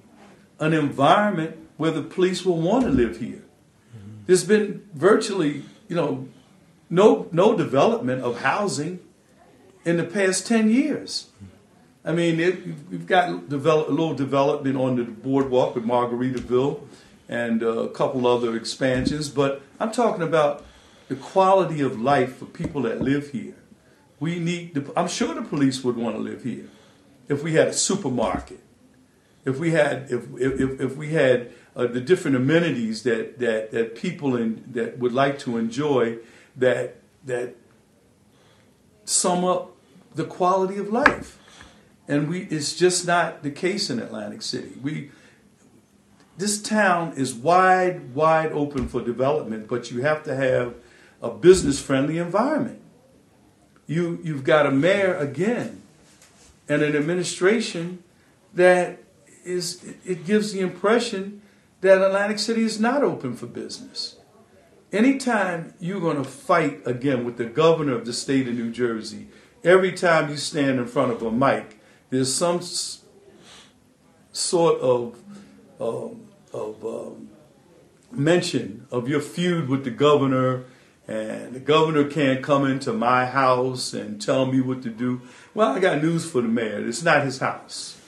an 0.60 0.74
environment 0.74 1.56
where 1.78 1.90
the 1.90 2.02
police 2.02 2.44
will 2.44 2.60
want 2.60 2.84
to 2.84 2.90
live 2.90 3.18
here. 3.18 3.44
There's 4.26 4.44
been 4.44 4.86
virtually, 4.92 5.64
you 5.88 5.96
know, 5.96 6.28
no 6.90 7.28
no 7.32 7.56
development 7.56 8.22
of 8.22 8.40
housing 8.40 9.00
in 9.84 9.96
the 9.96 10.04
past 10.04 10.46
ten 10.46 10.70
years. 10.70 11.28
I 12.04 12.12
mean, 12.12 12.40
it, 12.40 12.64
we've 12.90 13.06
got 13.06 13.48
develop, 13.48 13.88
a 13.88 13.90
little 13.90 14.14
development 14.14 14.76
on 14.76 14.96
the 14.96 15.04
boardwalk 15.04 15.74
with 15.74 15.84
Margaritaville 15.84 16.80
and 17.28 17.62
uh, 17.62 17.80
a 17.80 17.88
couple 17.88 18.26
other 18.26 18.56
expansions, 18.56 19.28
but 19.28 19.60
I'm 19.78 19.92
talking 19.92 20.22
about 20.22 20.64
the 21.08 21.16
quality 21.16 21.80
of 21.80 22.00
life 22.00 22.36
for 22.36 22.46
people 22.46 22.82
that 22.82 23.02
live 23.02 23.30
here. 23.30 23.56
We 24.20 24.38
need. 24.38 24.74
The, 24.74 24.92
I'm 24.96 25.08
sure 25.08 25.34
the 25.34 25.42
police 25.42 25.84
would 25.84 25.96
want 25.96 26.16
to 26.16 26.22
live 26.22 26.44
here 26.44 26.68
if 27.28 27.42
we 27.42 27.54
had 27.54 27.68
a 27.68 27.72
supermarket, 27.72 28.60
if 29.44 29.58
we 29.58 29.72
had 29.72 30.10
if 30.10 30.24
if, 30.38 30.80
if 30.80 30.96
we 30.96 31.10
had 31.10 31.50
uh, 31.78 31.86
the 31.86 32.00
different 32.00 32.36
amenities 32.36 33.04
that 33.04 33.38
that 33.38 33.70
that 33.70 33.94
people 33.94 34.36
in 34.36 34.64
that 34.72 34.98
would 34.98 35.12
like 35.12 35.38
to 35.38 35.56
enjoy 35.56 36.18
that 36.56 36.96
that 37.24 37.54
sum 39.04 39.44
up 39.44 39.76
the 40.14 40.24
quality 40.24 40.76
of 40.76 40.92
life. 40.92 41.38
And 42.08 42.28
we 42.28 42.42
it's 42.50 42.74
just 42.74 43.06
not 43.06 43.42
the 43.42 43.50
case 43.50 43.90
in 43.90 44.00
Atlantic 44.00 44.42
City. 44.42 44.72
We 44.82 45.12
this 46.36 46.60
town 46.60 47.14
is 47.16 47.34
wide, 47.34 48.14
wide 48.14 48.52
open 48.52 48.88
for 48.88 49.00
development, 49.00 49.68
but 49.68 49.90
you 49.90 50.02
have 50.02 50.22
to 50.24 50.34
have 50.34 50.74
a 51.22 51.30
business 51.30 51.80
friendly 51.80 52.18
environment. 52.18 52.80
You 53.86 54.18
you've 54.24 54.44
got 54.44 54.66
a 54.66 54.72
mayor 54.72 55.16
again 55.16 55.82
and 56.68 56.82
an 56.82 56.96
administration 56.96 58.02
that 58.52 58.98
is 59.44 59.84
it 60.04 60.26
gives 60.26 60.52
the 60.52 60.60
impression 60.60 61.42
that 61.80 62.02
Atlantic 62.02 62.38
City 62.38 62.62
is 62.62 62.80
not 62.80 63.02
open 63.02 63.36
for 63.36 63.46
business. 63.46 64.16
Anytime 64.92 65.74
you're 65.78 66.00
going 66.00 66.16
to 66.16 66.24
fight 66.24 66.80
again 66.86 67.24
with 67.24 67.36
the 67.36 67.44
governor 67.44 67.94
of 67.94 68.06
the 68.06 68.12
state 68.12 68.48
of 68.48 68.54
New 68.54 68.70
Jersey, 68.70 69.28
every 69.62 69.92
time 69.92 70.30
you 70.30 70.36
stand 70.36 70.78
in 70.78 70.86
front 70.86 71.12
of 71.12 71.22
a 71.22 71.30
mic, 71.30 71.78
there's 72.10 72.34
some 72.34 72.60
sort 74.32 74.80
of 74.80 75.18
um, 75.78 76.28
of 76.52 76.84
um, 76.84 77.28
mention 78.10 78.86
of 78.90 79.08
your 79.08 79.20
feud 79.20 79.68
with 79.68 79.84
the 79.84 79.90
governor, 79.90 80.64
and 81.06 81.54
the 81.54 81.60
governor 81.60 82.04
can't 82.04 82.42
come 82.42 82.64
into 82.64 82.92
my 82.92 83.26
house 83.26 83.92
and 83.92 84.20
tell 84.20 84.46
me 84.46 84.60
what 84.60 84.82
to 84.82 84.90
do. 84.90 85.20
Well, 85.54 85.72
I 85.72 85.80
got 85.80 86.02
news 86.02 86.28
for 86.30 86.40
the 86.40 86.48
mayor. 86.48 86.86
It's 86.86 87.02
not 87.02 87.24
his 87.24 87.38
house. 87.38 88.00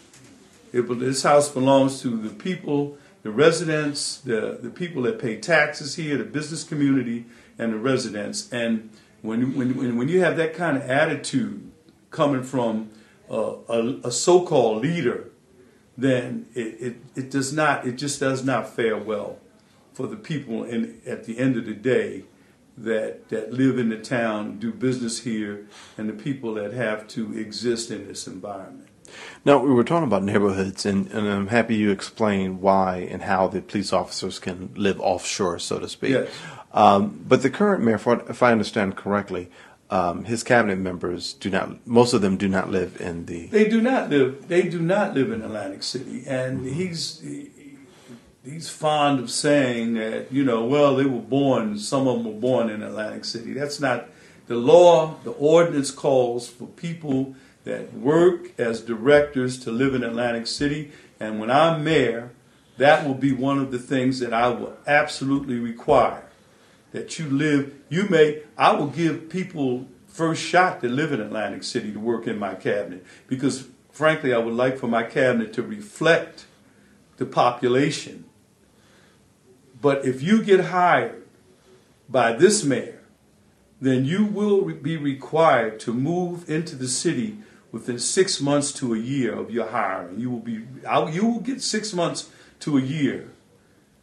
It, 0.72 0.82
this 0.98 1.22
house 1.22 1.50
belongs 1.50 2.00
to 2.02 2.16
the 2.16 2.30
people, 2.30 2.96
the 3.22 3.30
residents, 3.30 4.18
the, 4.18 4.58
the 4.60 4.70
people 4.70 5.02
that 5.02 5.18
pay 5.18 5.36
taxes 5.36 5.96
here, 5.96 6.16
the 6.16 6.24
business 6.24 6.64
community, 6.64 7.26
and 7.58 7.72
the 7.72 7.78
residents. 7.78 8.50
And 8.52 8.90
when, 9.22 9.54
when, 9.56 9.96
when, 9.96 10.08
you 10.08 10.20
have 10.20 10.36
that 10.38 10.54
kind 10.54 10.76
of 10.76 10.88
attitude 10.88 11.70
coming 12.10 12.42
from 12.42 12.90
a, 13.28 13.98
a 14.04 14.10
so-called 14.10 14.82
leader, 14.82 15.30
then 15.96 16.46
it, 16.54 16.80
it, 16.80 16.96
it 17.14 17.30
does 17.30 17.52
not, 17.52 17.86
it 17.86 17.92
just 17.92 18.20
does 18.20 18.44
not 18.44 18.74
fare 18.74 18.96
well 18.96 19.38
for 19.92 20.06
the 20.06 20.16
people 20.16 20.64
in, 20.64 21.00
at 21.06 21.24
the 21.24 21.38
end 21.38 21.56
of 21.56 21.66
the 21.66 21.74
day 21.74 22.24
that, 22.78 23.28
that 23.28 23.52
live 23.52 23.78
in 23.78 23.90
the 23.90 23.98
town, 23.98 24.58
do 24.58 24.72
business 24.72 25.20
here, 25.20 25.66
and 25.98 26.08
the 26.08 26.14
people 26.14 26.54
that 26.54 26.72
have 26.72 27.06
to 27.08 27.36
exist 27.38 27.90
in 27.90 28.08
this 28.08 28.26
environment. 28.26 28.89
Now, 29.44 29.58
we 29.58 29.72
were 29.72 29.84
talking 29.84 30.06
about 30.06 30.22
neighborhoods, 30.22 30.84
and, 30.84 31.10
and 31.12 31.28
I'm 31.28 31.46
happy 31.48 31.76
you 31.76 31.90
explained 31.90 32.60
why 32.60 33.08
and 33.10 33.22
how 33.22 33.48
the 33.48 33.62
police 33.62 33.92
officers 33.92 34.38
can 34.38 34.70
live 34.74 35.00
offshore, 35.00 35.58
so 35.58 35.78
to 35.78 35.88
speak. 35.88 36.10
Yes. 36.10 36.28
Um, 36.72 37.24
but 37.26 37.42
the 37.42 37.50
current 37.50 37.82
mayor, 37.82 38.00
if 38.28 38.42
I 38.42 38.52
understand 38.52 38.96
correctly, 38.96 39.50
um, 39.90 40.24
his 40.24 40.42
cabinet 40.44 40.78
members 40.78 41.32
do 41.34 41.50
not, 41.50 41.86
most 41.86 42.12
of 42.12 42.20
them 42.22 42.36
do 42.36 42.48
not 42.48 42.70
live 42.70 43.00
in 43.00 43.26
the. 43.26 43.46
They 43.46 43.68
do 43.68 43.80
not 43.80 44.10
live. 44.10 44.46
They 44.46 44.62
do 44.62 44.80
not 44.80 45.14
live 45.14 45.32
in 45.32 45.42
Atlantic 45.42 45.82
City, 45.82 46.22
and 46.26 46.64
he's 46.64 47.20
he- 47.20 47.50
he's 48.44 48.70
fond 48.70 49.20
of 49.20 49.30
saying 49.30 49.94
that 49.94 50.32
you 50.32 50.44
know, 50.44 50.64
well, 50.64 50.94
they 50.96 51.04
were 51.04 51.18
born. 51.20 51.78
Some 51.78 52.06
of 52.06 52.18
them 52.22 52.32
were 52.32 52.40
born 52.40 52.70
in 52.70 52.82
Atlantic 52.82 53.24
City. 53.24 53.52
That's 53.52 53.80
not 53.80 54.08
the 54.46 54.54
law. 54.54 55.16
The 55.24 55.32
ordinance 55.32 55.90
calls 55.90 56.48
for 56.48 56.66
people 56.66 57.34
that 57.64 57.92
work 57.94 58.58
as 58.58 58.80
directors 58.80 59.58
to 59.60 59.70
live 59.70 59.94
in 59.94 60.02
Atlantic 60.02 60.46
City, 60.46 60.92
and 61.18 61.38
when 61.38 61.50
I'm 61.50 61.84
mayor, 61.84 62.30
that 62.78 63.06
will 63.06 63.14
be 63.14 63.32
one 63.32 63.58
of 63.58 63.70
the 63.70 63.78
things 63.78 64.20
that 64.20 64.32
I 64.32 64.48
will 64.48 64.76
absolutely 64.86 65.58
require 65.58 66.24
that 66.92 67.18
you 67.18 67.28
live. 67.28 67.74
You 67.88 68.08
may, 68.08 68.42
I 68.56 68.72
will 68.72 68.86
give 68.86 69.28
people 69.28 69.86
first 70.08 70.42
shot 70.42 70.80
to 70.80 70.88
live 70.88 71.12
in 71.12 71.20
Atlantic 71.20 71.62
City 71.62 71.92
to 71.92 72.00
work 72.00 72.26
in 72.26 72.38
my 72.38 72.54
cabinet 72.54 73.04
because, 73.26 73.68
frankly, 73.92 74.32
I 74.32 74.38
would 74.38 74.54
like 74.54 74.78
for 74.78 74.88
my 74.88 75.02
cabinet 75.02 75.52
to 75.54 75.62
reflect 75.62 76.46
the 77.18 77.26
population. 77.26 78.24
But 79.80 80.04
if 80.04 80.22
you 80.22 80.42
get 80.42 80.66
hired 80.66 81.22
by 82.08 82.32
this 82.32 82.64
mayor, 82.64 83.02
then 83.80 84.04
you 84.04 84.24
will 84.24 84.64
be 84.64 84.96
required 84.96 85.80
to 85.80 85.94
move 85.94 86.48
into 86.50 86.76
the 86.76 86.88
city 86.88 87.38
within 87.72 87.98
six 87.98 88.40
months 88.40 88.72
to 88.72 88.94
a 88.94 88.98
year 88.98 89.34
of 89.34 89.50
your 89.50 89.66
hiring. 89.68 90.18
You 90.18 90.30
will 90.30 90.40
be, 90.40 90.64
you 91.12 91.26
will 91.26 91.40
get 91.40 91.62
six 91.62 91.92
months 91.92 92.30
to 92.60 92.76
a 92.76 92.80
year 92.80 93.30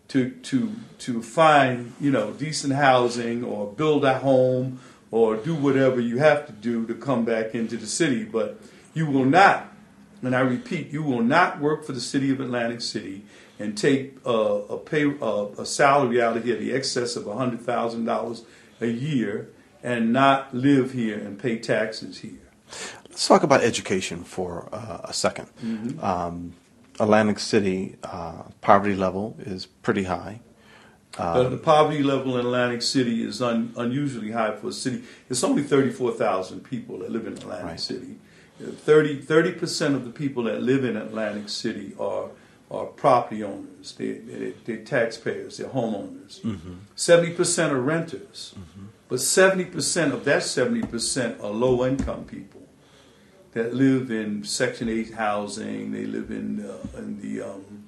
to 0.10 0.30
to 0.30 0.74
to 1.00 1.22
find 1.22 1.94
you 2.00 2.12
know 2.12 2.32
decent 2.32 2.74
housing 2.74 3.44
or 3.44 3.68
build 3.68 4.06
a 4.06 4.20
home 4.20 4.80
or 5.12 5.36
do 5.36 5.56
whatever 5.56 6.00
you 6.00 6.18
have 6.18 6.46
to 6.48 6.54
do 6.54 6.86
to 6.86 6.94
come 6.94 7.26
back 7.26 7.54
into 7.54 7.78
the 7.78 7.88
city 7.88 8.24
but 8.24 8.60
you 8.94 9.06
will 9.06 9.26
not 9.26 9.72
and 10.22 10.36
i 10.36 10.40
repeat 10.40 10.92
you 10.92 11.04
will 11.04 11.22
not 11.22 11.60
work 11.60 11.84
for 11.86 11.92
the 11.92 12.02
city 12.02 12.32
of 12.32 12.40
atlantic 12.40 12.82
city 12.82 13.24
and 13.60 13.78
take 13.78 14.16
uh, 14.26 14.30
a 14.30 14.78
pay 14.78 15.06
uh, 15.22 15.48
a 15.58 15.66
salary 15.66 16.22
out 16.22 16.38
of 16.38 16.44
here 16.44 16.56
the 16.58 16.72
excess 16.72 17.16
of 17.16 17.24
$100000 17.26 18.46
a 18.80 18.88
year 18.88 19.50
and 19.84 20.14
not 20.14 20.54
live 20.54 20.94
here 20.94 21.18
and 21.18 21.40
pay 21.40 21.58
taxes 21.58 22.20
here 22.20 22.47
Let's 23.10 23.28
talk 23.28 23.44
about 23.44 23.64
education 23.64 24.24
for 24.24 24.70
uh, 24.72 25.02
a 25.06 25.12
2nd 25.12 25.48
Mm-hmm. 25.64 26.04
Um, 26.04 26.54
Atlantic 27.00 27.40
City 27.40 27.96
uh, 28.04 28.44
poverty 28.62 28.96
level 28.96 29.36
is 29.40 29.66
pretty 29.66 30.04
high. 30.04 30.40
But 31.18 31.50
the 31.50 31.58
poverty 31.58 32.04
level 32.04 32.38
in 32.38 32.46
Atlantic 32.46 32.82
City 32.82 33.24
is 33.24 33.42
un, 33.42 33.74
unusually 33.76 34.32
high 34.32 34.56
for 34.56 34.68
a 34.68 34.72
city. 34.72 35.04
It's 35.30 35.44
only 35.44 35.64
34,000 35.64 36.62
people 36.62 37.00
that 37.00 37.12
live 37.12 37.26
in 37.26 37.34
Atlantic 37.34 37.66
Right. 37.66 37.80
City. 37.80 38.16
Uh, 38.64 38.72
30 38.72 39.52
percent 39.54 39.96
of 39.96 40.04
the 40.06 40.12
people 40.12 40.44
that 40.44 40.62
live 40.62 40.84
in 40.84 40.96
Atlantic 40.98 41.50
City 41.50 41.94
are 42.00 42.30
are 42.70 42.86
property 42.86 43.44
owners. 43.44 43.94
They, 43.94 44.12
they, 44.14 44.54
they're 44.66 44.84
taxpayers. 44.84 45.58
They're 45.58 45.70
homeowners. 45.70 46.42
70 46.96 47.34
percent 47.34 47.74
are 47.74 47.80
renters. 47.82 48.54
But 49.08 49.22
70 49.22 49.66
percent 49.66 50.14
of 50.14 50.26
that 50.26 50.44
70 50.44 50.82
percent 50.88 51.42
are 51.42 51.52
low 51.52 51.86
income 51.86 52.26
people 52.26 52.57
that 53.58 53.74
live 53.74 54.12
in 54.12 54.44
Section 54.44 54.88
8 54.88 55.16
housing. 55.16 55.92
They 55.92 56.06
live 56.06 56.30
in 56.30 56.64
uh, 56.64 57.00
in 57.00 57.20
the 57.20 57.42
um, 57.42 57.88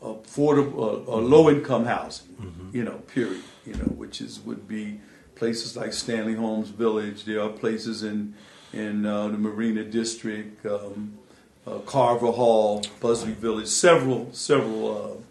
affordable, 0.00 1.08
uh, 1.08 1.12
uh, 1.12 1.16
low 1.16 1.50
income 1.50 1.84
housing, 1.84 2.70
you 2.72 2.84
know, 2.84 2.98
period, 3.14 3.42
you 3.66 3.74
know, 3.74 3.90
which 4.02 4.20
is 4.20 4.38
would 4.40 4.68
be 4.68 5.00
places 5.34 5.76
like 5.76 5.92
Stanley 5.92 6.34
Holmes 6.34 6.68
Village. 6.68 7.24
There 7.24 7.42
are 7.42 7.48
places 7.48 8.04
in 8.04 8.34
in 8.72 9.04
uh, 9.04 9.28
the 9.28 9.38
Marina 9.38 9.82
District, 9.82 10.64
um, 10.64 11.18
uh, 11.66 11.78
Carver 11.80 12.30
Hall, 12.30 12.84
Busby 13.00 13.32
Village, 13.32 13.66
several 13.66 14.32
several 14.32 15.24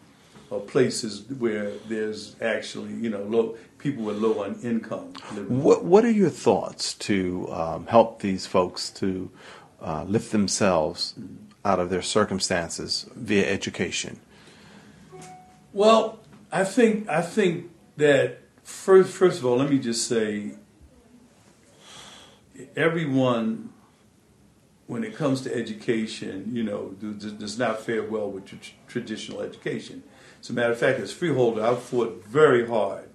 uh, 0.53 0.60
places 0.60 1.24
where 1.39 1.72
there's 1.88 2.36
actually 2.41 2.93
you 2.93 3.10
know 3.10 3.24
low 3.24 3.57
people 3.77 4.03
with 4.03 4.17
low 4.17 4.43
on 4.43 4.60
income. 4.62 5.13
living. 5.33 5.63
What 5.63 5.83
What 5.83 6.05
are 6.05 6.12
your 6.12 6.29
thoughts 6.29 6.93
to 6.95 7.51
um, 7.51 7.88
help 7.88 8.22
these 8.22 8.45
folks 8.45 8.89
to 8.91 9.31
uh, 9.81 10.03
lift 10.03 10.31
themselves 10.31 11.15
out 11.65 11.79
of 11.79 11.89
their 11.89 12.01
circumstances 12.01 13.05
via 13.15 13.50
education? 13.50 14.19
Well, 15.72 16.19
I 16.51 16.63
think 16.63 17.10
I 17.10 17.22
think 17.22 17.72
that 17.98 18.39
first 18.63 19.12
first 19.12 19.39
of 19.39 19.45
all, 19.45 19.57
let 19.57 19.69
me 19.69 19.79
just 19.79 20.07
say, 20.07 20.51
everyone, 22.75 23.69
when 24.88 25.03
it 25.03 25.15
comes 25.15 25.41
to 25.41 25.55
education, 25.55 26.51
you 26.53 26.63
know, 26.63 26.89
does, 27.00 27.33
does 27.33 27.57
not 27.57 27.81
fare 27.81 28.03
well 28.03 28.29
with 28.29 28.45
tr- 28.45 28.55
traditional 28.88 29.41
education. 29.41 30.03
As 30.43 30.50
a 30.50 30.53
matter 30.53 30.73
of 30.73 30.77
fact, 30.77 31.00
as 31.00 31.13
freeholder, 31.13 31.63
I 31.65 31.73
fought 31.75 32.25
very 32.25 32.67
hard 32.67 33.07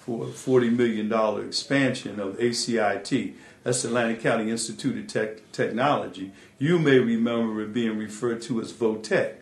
for 0.00 0.24
a 0.24 0.32
forty 0.32 0.70
million 0.70 1.08
dollar 1.08 1.46
expansion 1.46 2.18
of 2.18 2.36
ACIT. 2.38 3.34
That's 3.62 3.84
Atlantic 3.84 4.20
County 4.20 4.50
Institute 4.50 4.98
of 4.98 5.06
Tech- 5.06 5.52
Technology. 5.52 6.32
You 6.58 6.80
may 6.80 6.98
remember 6.98 7.62
it 7.62 7.72
being 7.72 7.96
referred 7.96 8.42
to 8.42 8.60
as 8.60 8.72
VOTEC 8.72 9.36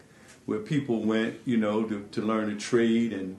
where 0.44 0.58
people 0.58 1.00
went, 1.00 1.36
you 1.46 1.56
know, 1.56 1.84
to, 1.84 2.06
to 2.12 2.20
learn 2.20 2.50
a 2.50 2.54
trade 2.54 3.14
and 3.14 3.38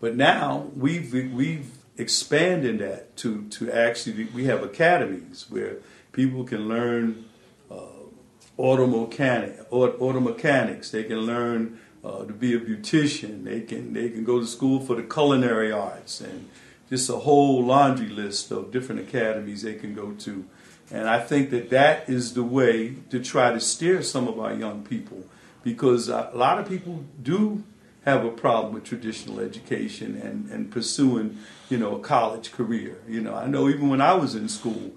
but 0.00 0.14
now 0.14 0.70
we've 0.76 1.12
we've 1.12 1.72
expanded 1.98 2.78
that 2.78 3.16
to 3.16 3.48
to 3.48 3.68
actually 3.72 4.26
we 4.26 4.44
have 4.44 4.62
academies 4.62 5.46
where 5.48 5.78
people 6.12 6.44
can 6.44 6.68
learn 6.68 7.24
uh, 7.68 8.04
auto 8.56 8.86
mechanic 8.86 9.58
auto 9.72 10.20
mechanics. 10.20 10.92
They 10.92 11.02
can 11.02 11.18
learn 11.18 11.80
uh, 12.04 12.24
to 12.24 12.32
be 12.32 12.54
a 12.54 12.60
beautician. 12.60 13.44
They 13.44 13.60
can 13.62 13.92
they 13.92 14.08
can 14.10 14.24
go 14.24 14.40
to 14.40 14.46
school 14.46 14.80
for 14.80 14.94
the 14.96 15.02
culinary 15.02 15.72
arts 15.72 16.20
and 16.20 16.48
just 16.90 17.08
a 17.08 17.16
whole 17.16 17.64
laundry 17.64 18.08
list 18.08 18.50
of 18.50 18.70
different 18.70 19.00
academies 19.00 19.62
they 19.62 19.74
can 19.74 19.94
go 19.94 20.12
to. 20.12 20.44
And 20.90 21.08
I 21.08 21.18
think 21.18 21.50
that 21.50 21.70
that 21.70 22.08
is 22.08 22.34
the 22.34 22.42
way 22.42 22.96
to 23.10 23.20
try 23.20 23.52
to 23.52 23.60
steer 23.60 24.02
some 24.02 24.28
of 24.28 24.38
our 24.38 24.52
young 24.52 24.84
people 24.84 25.24
because 25.62 26.08
a 26.08 26.30
lot 26.34 26.58
of 26.58 26.68
people 26.68 27.04
do 27.22 27.64
have 28.04 28.24
a 28.24 28.30
problem 28.30 28.74
with 28.74 28.84
traditional 28.84 29.40
education 29.40 30.20
and, 30.22 30.50
and 30.50 30.70
pursuing, 30.70 31.38
you 31.70 31.78
know, 31.78 31.96
a 31.96 32.00
college 32.00 32.52
career. 32.52 33.00
You 33.08 33.22
know, 33.22 33.34
I 33.34 33.46
know 33.46 33.68
even 33.70 33.88
when 33.88 34.02
I 34.02 34.12
was 34.12 34.34
in 34.34 34.48
school, 34.50 34.92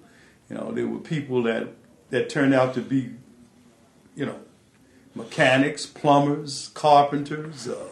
you 0.49 0.57
know, 0.57 0.73
there 0.73 0.87
were 0.87 0.99
people 0.99 1.41
that, 1.43 1.69
that 2.09 2.29
turned 2.29 2.53
out 2.53 2.73
to 2.73 2.81
be, 2.81 3.11
you 4.13 4.25
know, 4.25 4.39
mechanics, 5.17 5.85
plumbers, 5.85 6.69
carpenters, 6.73 7.67
uh, 7.67 7.87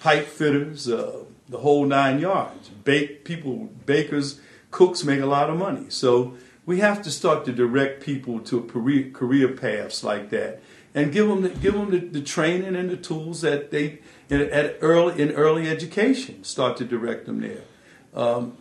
pipe 0.00 0.26
fitters, 0.26 0.88
uh, 0.88 1.24
the 1.48 1.58
whole 1.58 1.84
nine 1.84 2.20
yards. 2.20 2.68
Bake 2.68 3.24
people, 3.24 3.70
bakers, 3.86 4.40
cooks 4.70 5.04
make 5.04 5.20
a 5.20 5.26
lot 5.26 5.50
of 5.50 5.56
money. 5.56 5.86
So 5.88 6.36
we 6.64 6.80
have 6.80 7.02
to 7.02 7.10
start 7.10 7.44
to 7.46 7.52
direct 7.52 8.02
people 8.02 8.40
to 8.40 8.62
career 8.62 9.10
career 9.10 9.48
paths 9.48 10.04
like 10.04 10.30
that 10.30 10.60
and 10.94 11.12
give 11.12 11.28
them 11.28 11.42
the, 11.42 11.50
give 11.50 11.74
them 11.74 11.90
the, 11.90 11.98
the 11.98 12.22
training 12.22 12.74
and 12.74 12.90
the 12.90 12.96
tools 12.96 13.42
that 13.42 13.70
they 13.70 13.98
in, 14.28 14.40
at 14.42 14.76
early 14.80 15.20
in 15.20 15.30
early 15.32 15.68
education 15.68 16.42
start 16.42 16.76
to 16.78 16.84
direct 16.84 17.26
them 17.26 17.40
there. 17.40 17.62
Um, 18.14 18.56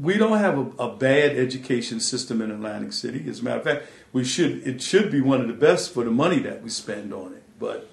we 0.00 0.16
don't 0.16 0.38
have 0.38 0.58
a, 0.58 0.82
a, 0.82 0.96
bad 0.96 1.36
education 1.36 2.00
system 2.00 2.42
in 2.42 2.50
Atlantic 2.50 2.92
City. 2.92 3.24
As 3.28 3.40
a 3.40 3.44
matter 3.44 3.58
of 3.58 3.64
fact, 3.64 3.86
we 4.12 4.24
should 4.24 4.66
it 4.66 4.82
should 4.82 5.10
be 5.10 5.20
one 5.20 5.40
of 5.40 5.46
the 5.46 5.54
best 5.54 5.92
for 5.94 6.04
the 6.04 6.10
money 6.10 6.40
that 6.40 6.62
we 6.62 6.70
spend 6.70 7.12
on 7.12 7.32
it. 7.32 7.42
But 7.58 7.88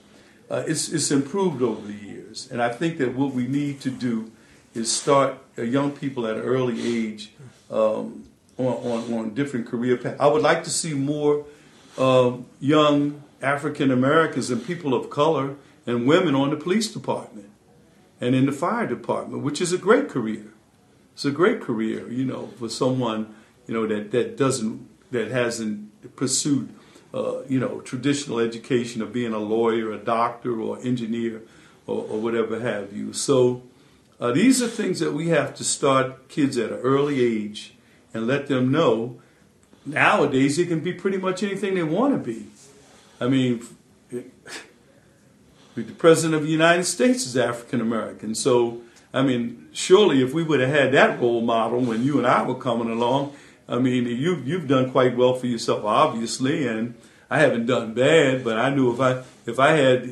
uh, 0.50 0.64
it's 0.68 0.90
it's 0.90 1.12
improved 1.12 1.62
over 1.62 1.86
the 1.86 1.94
years, 1.94 2.50
and 2.52 2.62
I 2.62 2.70
think 2.70 2.98
that 2.98 3.16
what 3.16 3.34
we 3.34 3.48
need 3.48 3.82
to 3.82 3.90
do 3.90 4.32
is 4.74 4.92
start 4.92 5.38
uh, 5.58 5.64
young 5.64 5.92
people 5.92 6.26
at 6.26 6.38
an 6.38 6.44
early 6.44 6.82
age 6.82 7.32
um, 7.70 8.26
on, 8.58 8.66
on, 8.66 9.14
on 9.14 9.34
different 9.34 9.68
career 9.68 9.98
paths. 9.98 10.20
I 10.20 10.28
would 10.28 10.42
like 10.42 10.64
to 10.64 10.70
see 10.70 10.94
more 10.94 11.46
um, 11.98 12.46
young 12.60 13.22
African 13.42 13.92
Americans 13.92 14.50
and 14.50 14.66
people 14.66 14.94
of 14.94 15.10
color 15.10 15.56
and 15.86 16.08
women 16.08 16.36
on 16.36 16.52
the 16.52 16.56
police 16.56 16.92
department 16.92 17.50
and 18.20 18.36
in 18.36 18.46
the 18.46 18.52
fire 18.52 18.88
department, 18.88 19.44
which 19.44 19.60
is 19.60 19.74
a 19.74 19.78
great 19.78 20.08
career. 20.08 20.51
It's 21.22 21.26
a 21.28 21.30
great 21.30 21.62
career, 21.62 22.12
you 22.12 22.26
know, 22.26 22.48
for 22.58 22.68
someone, 22.68 23.36
you 23.68 23.76
know, 23.76 23.86
that, 23.86 24.10
that 24.10 24.38
doesn't, 24.38 24.90
that 25.12 25.30
hasn't 25.30 26.16
pursued, 26.16 26.74
uh, 27.14 27.44
you 27.48 27.60
know, 27.60 27.80
traditional 27.82 28.40
education 28.40 29.04
of 29.04 29.14
being 29.14 29.32
a 29.32 29.38
lawyer, 29.38 29.92
a 29.92 30.00
doctor, 30.00 30.60
or 30.60 30.80
engineer, 30.80 31.44
or, 31.86 32.06
or 32.06 32.20
whatever 32.20 32.60
have 32.60 32.92
you. 32.92 33.14
So 33.14 33.62
uh, 34.20 34.32
these 34.32 34.64
are 34.64 34.68
things 34.68 35.00
that 35.00 35.14
we 35.14 35.28
have 35.28 35.54
to 35.58 35.64
start 35.64 36.28
kids 36.28 36.58
at 36.58 36.72
an 36.72 36.80
early 36.80 37.22
age 37.22 37.76
and 38.16 38.26
let 38.26 38.48
them 38.48 38.72
know. 38.72 39.22
Nowadays, 39.86 40.58
it 40.58 40.70
can 40.70 40.80
be 40.80 40.92
pretty 40.92 41.20
much 41.20 41.44
anything 41.44 41.76
they 41.76 41.84
want 41.84 42.16
to 42.16 42.18
be. 42.20 42.48
I 43.20 43.28
mean, 43.28 43.64
the 44.10 45.84
president 46.00 46.34
of 46.34 46.42
the 46.42 46.52
United 46.52 46.86
States 46.86 47.28
is 47.28 47.38
African 47.38 47.80
American. 47.80 48.34
So, 48.34 48.82
I 49.14 49.24
mean, 49.24 49.68
surely 49.74 50.22
if 50.22 50.34
we 50.34 50.44
would 50.44 50.60
have 50.60 50.70
had 50.70 50.94
that 50.94 51.20
role 51.20 51.42
model 51.42 51.82
when 51.82 52.04
you 52.04 52.18
and 52.18 52.28
I 52.28 52.44
were 52.44 52.56
coming 52.56 52.90
along, 52.90 53.34
I 53.68 53.78
mean, 53.80 54.06
you've 54.06 54.48
you've 54.48 54.68
done 54.68 54.92
quite 54.92 55.16
well 55.16 55.34
for 55.34 55.48
yourself, 55.48 55.84
obviously, 55.86 56.68
and 56.68 56.96
I 57.30 57.40
haven't 57.40 57.66
done 57.66 57.94
bad. 57.94 58.44
But 58.44 58.58
I 58.58 58.70
knew 58.70 58.94
if 58.94 59.00
I 59.00 59.24
if 59.46 59.60
I 59.60 59.72
had 59.72 60.04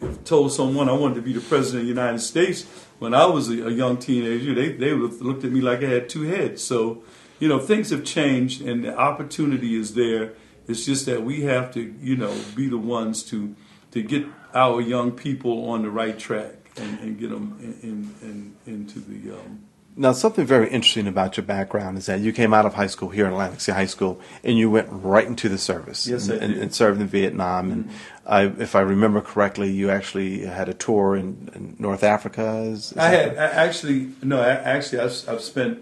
if 0.00 0.24
told 0.24 0.52
someone 0.52 0.88
I 0.88 0.92
wanted 0.92 1.16
to 1.16 1.22
be 1.22 1.32
the 1.32 1.40
president 1.40 1.82
of 1.82 1.86
the 1.86 2.00
United 2.00 2.20
States 2.20 2.66
when 2.98 3.14
I 3.14 3.26
was 3.26 3.48
a, 3.48 3.66
a 3.66 3.70
young 3.70 3.96
teenager, 3.98 4.54
they 4.54 4.72
they 4.72 4.92
would 4.92 5.12
have 5.12 5.20
looked 5.20 5.44
at 5.44 5.52
me 5.52 5.60
like 5.60 5.82
I 5.82 5.88
had 5.88 6.08
two 6.08 6.22
heads. 6.22 6.62
So, 6.62 7.02
you 7.38 7.48
know, 7.48 7.58
things 7.58 7.90
have 7.90 8.04
changed, 8.04 8.62
and 8.62 8.84
the 8.84 8.96
opportunity 8.96 9.74
is 9.74 9.94
there 9.94 10.32
it's 10.68 10.86
just 10.86 11.06
that 11.06 11.22
we 11.24 11.42
have 11.42 11.72
to, 11.74 11.94
you 12.00 12.16
know, 12.16 12.34
be 12.54 12.68
the 12.68 12.78
ones 12.78 13.22
to 13.24 13.54
to 13.90 14.02
get 14.02 14.26
our 14.54 14.80
young 14.80 15.12
people 15.12 15.70
on 15.70 15.82
the 15.82 15.90
right 15.90 16.18
track 16.18 16.61
and, 16.76 16.98
and 17.00 17.18
get 17.18 17.30
them 17.30 17.56
in, 17.60 18.14
in, 18.22 18.54
in, 18.66 18.74
into 18.74 19.00
the. 19.00 19.36
Um, 19.36 19.60
now, 19.94 20.12
something 20.12 20.46
very 20.46 20.70
interesting 20.70 21.06
about 21.06 21.36
your 21.36 21.44
background 21.44 21.98
is 21.98 22.06
that 22.06 22.20
you 22.20 22.32
came 22.32 22.54
out 22.54 22.64
of 22.64 22.72
high 22.74 22.86
school 22.86 23.10
here 23.10 23.26
in 23.26 23.32
Atlantic 23.32 23.60
City 23.60 23.76
High 23.76 23.84
School, 23.86 24.18
and 24.42 24.56
you 24.56 24.70
went 24.70 24.88
right 24.90 25.26
into 25.26 25.50
the 25.50 25.58
service. 25.58 26.06
Yes, 26.06 26.28
and, 26.28 26.40
I 26.40 26.44
and, 26.44 26.54
did. 26.54 26.62
and 26.62 26.74
served 26.74 27.00
in 27.00 27.08
Vietnam. 27.08 27.70
And 27.70 27.84
Mm-hmm. 27.84 27.96
I, 28.24 28.44
if 28.62 28.74
I 28.76 28.80
remember 28.80 29.20
correctly, 29.20 29.70
you 29.70 29.90
actually 29.90 30.46
had 30.46 30.68
a 30.68 30.74
tour 30.74 31.16
in, 31.16 31.50
in 31.54 31.76
North 31.78 32.04
Africa. 32.04 32.62
Is, 32.62 32.92
is 32.92 32.96
I 32.96 33.08
had 33.08 33.36
I 33.36 33.46
actually 33.66 34.12
no, 34.22 34.40
I, 34.40 34.50
actually 34.52 35.00
I've, 35.00 35.28
I've 35.28 35.40
spent 35.42 35.80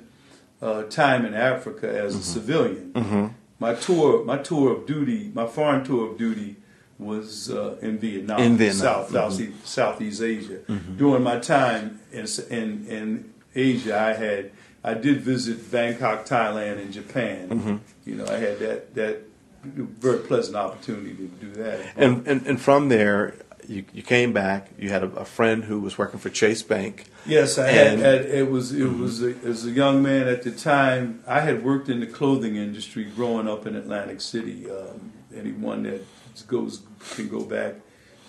uh, 0.62 0.84
time 0.84 1.24
in 1.26 1.34
Africa 1.34 1.86
as 1.86 2.14
Mm-hmm. 2.14 2.20
a 2.20 2.24
civilian. 2.24 3.34
My 3.60 3.74
tour, 3.74 4.24
my 4.24 4.38
tour 4.38 4.72
of 4.72 4.86
duty, 4.86 5.30
my 5.34 5.46
foreign 5.46 5.84
tour 5.84 6.10
of 6.10 6.16
duty 6.18 6.56
was 7.00 7.50
uh, 7.50 7.76
in 7.80 7.98
Vietnam, 7.98 8.40
In 8.40 8.56
Vietnam. 8.56 8.80
South, 8.80 9.08
Mhm. 9.08 9.12
Southeast, 9.12 9.66
Southeast 9.66 10.22
Asia. 10.22 10.58
During 10.96 11.22
my 11.22 11.38
time 11.38 12.00
in, 12.12 12.26
in 12.50 12.86
in 12.86 13.32
Asia, 13.54 13.98
I 13.98 14.12
had 14.12 14.50
I 14.84 14.94
did 14.94 15.20
visit 15.22 15.70
Bangkok, 15.70 16.26
Thailand, 16.26 16.78
and 16.82 16.92
Japan. 16.92 17.80
You 18.04 18.14
know, 18.16 18.26
I 18.26 18.36
had 18.36 18.58
that 18.60 18.94
that 18.94 19.22
very 19.64 20.18
pleasant 20.18 20.56
opportunity 20.56 21.14
to 21.14 21.26
do 21.46 21.50
that. 21.62 21.80
And, 21.96 22.26
and 22.26 22.46
and 22.46 22.60
from 22.60 22.88
there, 22.88 23.34
you, 23.68 23.84
you 23.92 24.02
came 24.02 24.32
back. 24.32 24.70
You 24.78 24.88
had 24.90 25.02
a, 25.02 25.10
a 25.16 25.24
friend 25.24 25.64
who 25.64 25.80
was 25.80 25.98
working 25.98 26.18
for 26.20 26.30
Chase 26.30 26.62
Bank. 26.62 27.04
Yes, 27.26 27.58
I 27.58 27.68
had, 27.70 27.98
had. 27.98 28.24
It 28.26 28.50
was. 28.50 28.72
It 28.72 28.92
was. 28.98 29.22
A, 29.22 29.34
as 29.44 29.64
a 29.66 29.70
young 29.70 30.02
man 30.02 30.28
at 30.28 30.42
the 30.42 30.50
time, 30.50 31.22
I 31.26 31.40
had 31.40 31.62
worked 31.64 31.88
in 31.88 32.00
the 32.00 32.06
clothing 32.06 32.56
industry 32.56 33.04
growing 33.04 33.48
up 33.48 33.66
in 33.66 33.74
Atlantic 33.76 34.20
City. 34.20 34.70
Um, 34.70 35.12
anyone 35.36 35.82
that 35.84 36.00
goes 36.42 36.82
can 37.14 37.28
go 37.28 37.44
back 37.44 37.74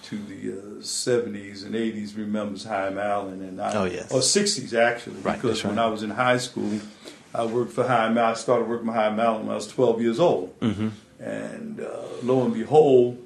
to 0.04 0.18
the 0.18 0.84
seventies 0.84 1.64
and 1.64 1.76
eighties 1.76 2.16
remembers 2.16 2.64
Haim 2.66 2.98
Allen 2.98 3.42
and 3.42 3.62
I, 3.62 3.74
Oh, 3.74 3.86
yes. 3.86 4.12
or 4.12 4.22
sixties 4.22 4.74
actually, 4.74 5.18
Right, 5.22 5.40
because 5.40 5.64
when 5.64 5.76
right. 5.76 5.86
I 5.86 5.90
was 5.90 6.04
in 6.04 6.10
high 6.12 6.38
school, 6.38 6.80
I 7.34 7.46
worked 7.46 7.72
for 7.74 7.84
Haim. 7.88 8.18
Allen. 8.18 8.32
I 8.32 8.34
started 8.34 8.68
working 8.68 8.88
for 8.88 8.94
Haim 8.94 9.20
Allen 9.20 9.44
when 9.46 9.52
I 9.52 9.56
was 9.56 9.68
twelve 9.68 10.02
years 10.02 10.20
old, 10.20 10.60
Mm-hmm. 10.60 10.90
and 11.24 11.80
uh, 11.80 11.88
lo 12.24 12.44
and 12.44 12.54
behold, 12.54 13.18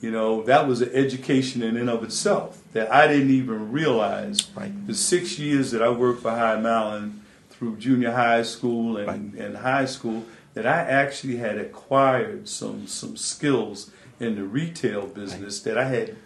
you 0.00 0.10
know 0.10 0.42
that 0.44 0.66
was 0.68 0.80
an 0.80 0.90
education 0.92 1.62
in 1.62 1.76
and 1.76 1.90
of 1.90 2.02
itself 2.04 2.60
that 2.72 2.92
I 2.92 3.06
didn't 3.08 3.30
even 3.30 3.70
realize. 3.72 4.48
Right. 4.56 4.86
The 4.86 4.94
six 4.94 5.38
years 5.38 5.70
that 5.72 5.82
I 5.82 5.90
worked 5.90 6.22
for 6.22 6.30
Haim 6.30 6.64
Allen 6.66 7.20
through 7.50 7.76
junior 7.76 8.12
high 8.12 8.42
school 8.42 8.96
and, 8.96 9.06
Right. 9.06 9.44
and 9.44 9.56
high 9.58 9.84
school, 9.84 10.24
that 10.54 10.66
I 10.66 10.78
actually 10.80 11.36
had 11.36 11.58
acquired 11.58 12.48
some 12.48 12.86
some 12.86 13.16
skills 13.16 13.90
in 14.20 14.36
the 14.36 14.44
retail 14.44 15.06
business 15.06 15.60
that 15.60 15.78
I 15.78 15.84
had 15.88 16.16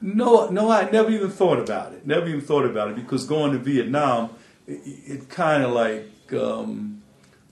No, 0.00 0.48
no, 0.50 0.70
I 0.70 0.90
never 0.90 1.10
even 1.10 1.30
thought 1.30 1.58
about 1.58 1.92
it. 1.94 2.06
Never 2.06 2.28
even 2.28 2.40
thought 2.42 2.66
about 2.66 2.90
it 2.90 2.96
because 2.96 3.24
going 3.26 3.52
to 3.52 3.58
Vietnam, 3.58 4.30
it, 4.66 4.80
it 4.84 5.28
kind 5.30 5.62
of 5.62 5.72
like, 5.72 6.10
um, 6.32 7.02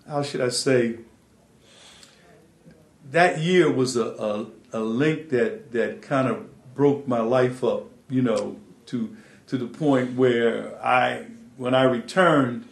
how 0.07 0.23
should 0.23 0.41
I 0.43 0.51
say? 0.51 0.99
That 3.11 3.41
year 3.41 3.71
was 3.71 3.97
a, 3.97 4.07
a, 4.07 4.47
a 4.73 4.81
link 4.81 5.31
that, 5.31 5.73
that 5.73 6.03
kind 6.03 6.29
of 6.29 6.75
broke 6.75 7.07
my 7.09 7.21
life 7.21 7.63
up, 7.65 7.85
you 8.09 8.23
know, 8.23 8.57
to 8.87 9.17
to 9.47 9.59
the 9.59 9.67
point 9.67 10.17
where 10.17 10.83
I, 10.85 11.27
when 11.57 11.75
I 11.75 11.83
returned, 11.85 12.67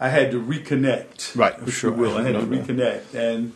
I 0.00 0.08
had 0.10 0.30
to 0.30 0.42
reconnect. 0.42 1.36
Right, 1.36 1.54
if 1.66 1.74
sure. 1.74 1.90
will. 1.90 2.16
I 2.16 2.22
had 2.22 2.34
to 2.34 2.42
reconnect, 2.42 3.14
and 3.14 3.52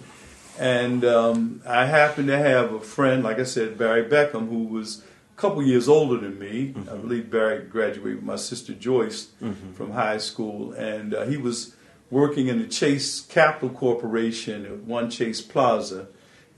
and 0.58 1.04
um, 1.04 1.62
I 1.66 1.86
happened 1.86 2.28
to 2.28 2.38
have 2.38 2.72
a 2.72 2.80
friend, 2.80 3.22
like 3.22 3.38
I 3.38 3.44
said, 3.44 3.78
Barry 3.78 4.04
Beckham, 4.04 4.48
who 4.48 4.64
was 4.64 5.02
a 5.36 5.40
couple 5.40 5.62
years 5.62 5.88
older 5.88 6.18
than 6.18 6.38
me. 6.38 6.74
Mm-hmm. 6.76 6.90
I 6.90 6.96
believe 6.96 7.30
Barry 7.30 7.64
graduated 7.64 8.16
with 8.16 8.24
my 8.24 8.36
sister 8.36 8.74
Joyce 8.74 9.28
Mm-hmm. 9.40 9.72
from 9.72 9.92
high 9.92 10.18
school, 10.18 10.72
and 10.72 11.14
uh, 11.14 11.24
he 11.24 11.36
was 11.36 11.74
working 12.10 12.48
in 12.48 12.58
the 12.60 12.66
Chase 12.68 13.22
Capital 13.22 13.70
Corporation 13.70 14.66
at 14.66 14.78
One 14.78 15.08
Chase 15.10 15.40
Plaza 15.40 16.08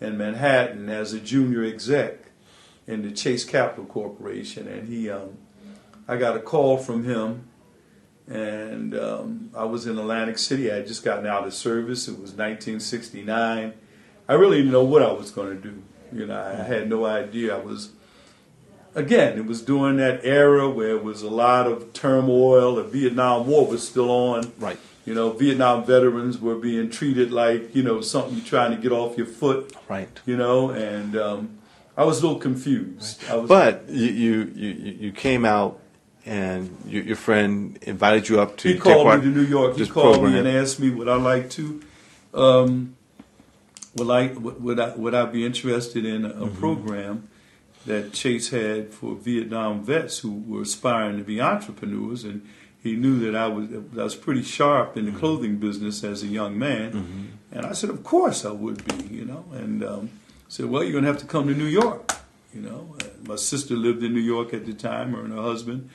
in 0.00 0.18
Manhattan 0.18 0.88
as 0.88 1.12
a 1.12 1.20
junior 1.20 1.62
exec 1.64 2.30
in 2.86 3.02
the 3.02 3.12
Chase 3.12 3.44
Capital 3.44 3.84
Corporation, 3.84 4.66
and 4.66 4.88
he, 4.88 5.08
um, 5.08 5.38
I 6.08 6.16
got 6.16 6.36
a 6.36 6.40
call 6.40 6.76
from 6.78 7.04
him 7.04 7.48
and 8.28 8.96
um, 8.96 9.50
I 9.54 9.64
was 9.64 9.86
in 9.86 9.98
Atlantic 9.98 10.38
City. 10.38 10.70
I 10.72 10.76
had 10.76 10.86
just 10.86 11.04
gotten 11.04 11.26
out 11.26 11.46
of 11.46 11.52
service. 11.54 12.08
It 12.08 12.12
was 12.12 12.32
1969. 12.32 13.74
I 14.28 14.32
really 14.32 14.58
didn't 14.58 14.72
know 14.72 14.84
what 14.84 15.02
I 15.02 15.12
was 15.12 15.30
going 15.30 15.48
to 15.60 15.62
do. 15.70 15.82
You 16.12 16.26
know, 16.26 16.40
I 16.40 16.62
had 16.62 16.88
no 16.88 17.04
idea. 17.04 17.54
I 17.56 17.60
was, 17.60 17.90
again, 18.94 19.36
it 19.38 19.46
was 19.46 19.62
during 19.62 19.96
that 19.98 20.20
era 20.24 20.68
where 20.70 20.90
it 20.90 21.04
was 21.04 21.22
a 21.22 21.28
lot 21.28 21.66
of 21.66 21.92
turmoil. 21.92 22.76
The 22.76 22.84
Vietnam 22.84 23.46
War 23.46 23.66
was 23.66 23.86
still 23.86 24.10
on. 24.10 24.52
Right. 24.58 24.78
You 25.04 25.14
know, 25.14 25.32
Vietnam 25.32 25.84
veterans 25.84 26.38
were 26.38 26.54
being 26.54 26.88
treated 26.88 27.30
like, 27.30 27.74
you 27.74 27.82
know, 27.82 28.00
something 28.00 28.36
you're 28.36 28.46
trying 28.46 28.74
to 28.74 28.80
get 28.80 28.90
off 28.92 29.18
your 29.18 29.26
foot, 29.26 29.74
Right. 29.86 30.08
you 30.24 30.36
know, 30.36 30.70
and 30.70 31.14
um, 31.16 31.58
I 31.94 32.04
was 32.04 32.22
a 32.22 32.26
little 32.26 32.40
confused. 32.40 33.22
I 33.28 33.36
was, 33.36 33.48
But 33.48 33.84
you 33.90 34.06
you, 34.10 34.52
you, 34.54 34.70
you 35.00 35.12
came 35.12 35.44
out 35.44 35.78
and 36.26 36.74
you, 36.86 37.02
your 37.02 37.16
friend 37.16 37.78
invited 37.82 38.28
you 38.28 38.40
up 38.40 38.56
to 38.58 38.68
he 38.72 38.78
called 38.78 39.06
me 39.16 39.20
to 39.22 39.26
New 39.28 39.42
York. 39.42 39.76
He 39.76 39.86
called 39.86 40.14
program. 40.20 40.32
me 40.32 40.38
and 40.38 40.48
asked 40.48 40.80
me 40.80 40.90
would 40.90 41.08
I 41.08 41.16
like 41.16 41.50
to, 41.50 41.82
um, 42.32 42.96
would 43.96 44.10
I 44.10 44.26
would, 44.32 44.80
I 44.80 44.94
would 44.96 45.14
I 45.14 45.26
be 45.26 45.44
interested 45.44 46.04
in 46.04 46.24
a, 46.24 46.28
Mm-hmm. 46.30 46.58
program 46.58 47.28
that 47.86 48.12
Chase 48.14 48.48
had 48.48 48.92
for 48.94 49.14
Vietnam 49.14 49.84
vets 49.84 50.20
who 50.20 50.32
were 50.46 50.62
aspiring 50.62 51.18
to 51.18 51.24
be 51.24 51.38
entrepreneurs, 51.40 52.24
and 52.24 52.40
he 52.82 52.96
knew 52.96 53.18
that 53.20 53.36
I 53.36 53.46
was 53.48 53.68
I 53.98 54.02
was 54.04 54.14
pretty 54.16 54.42
sharp 54.42 54.96
in 54.96 55.04
the 55.06 55.12
clothing 55.12 55.56
business 55.58 56.02
as 56.04 56.22
a 56.22 56.26
young 56.26 56.58
man, 56.58 56.92
Mm-hmm. 56.92 57.22
and 57.52 57.66
I 57.66 57.72
said, 57.72 57.90
of 57.90 58.02
course 58.02 58.44
I 58.46 58.50
would 58.52 58.84
be, 58.86 59.14
you 59.14 59.24
know, 59.26 59.44
and 59.52 59.84
um, 59.84 60.10
said, 60.48 60.66
well, 60.66 60.82
you're 60.82 60.92
going 60.92 61.04
to 61.04 61.10
have 61.10 61.18
to 61.20 61.26
come 61.26 61.46
to 61.48 61.54
New 61.54 61.66
York, 61.66 62.12
you 62.54 62.62
know. 62.62 62.96
And 63.00 63.28
my 63.28 63.36
sister 63.36 63.74
lived 63.74 64.02
in 64.02 64.14
New 64.14 64.20
York 64.34 64.54
at 64.54 64.64
the 64.66 64.72
time, 64.74 65.12
her 65.12 65.22
and 65.22 65.32
her 65.34 65.42
husband 65.42 65.90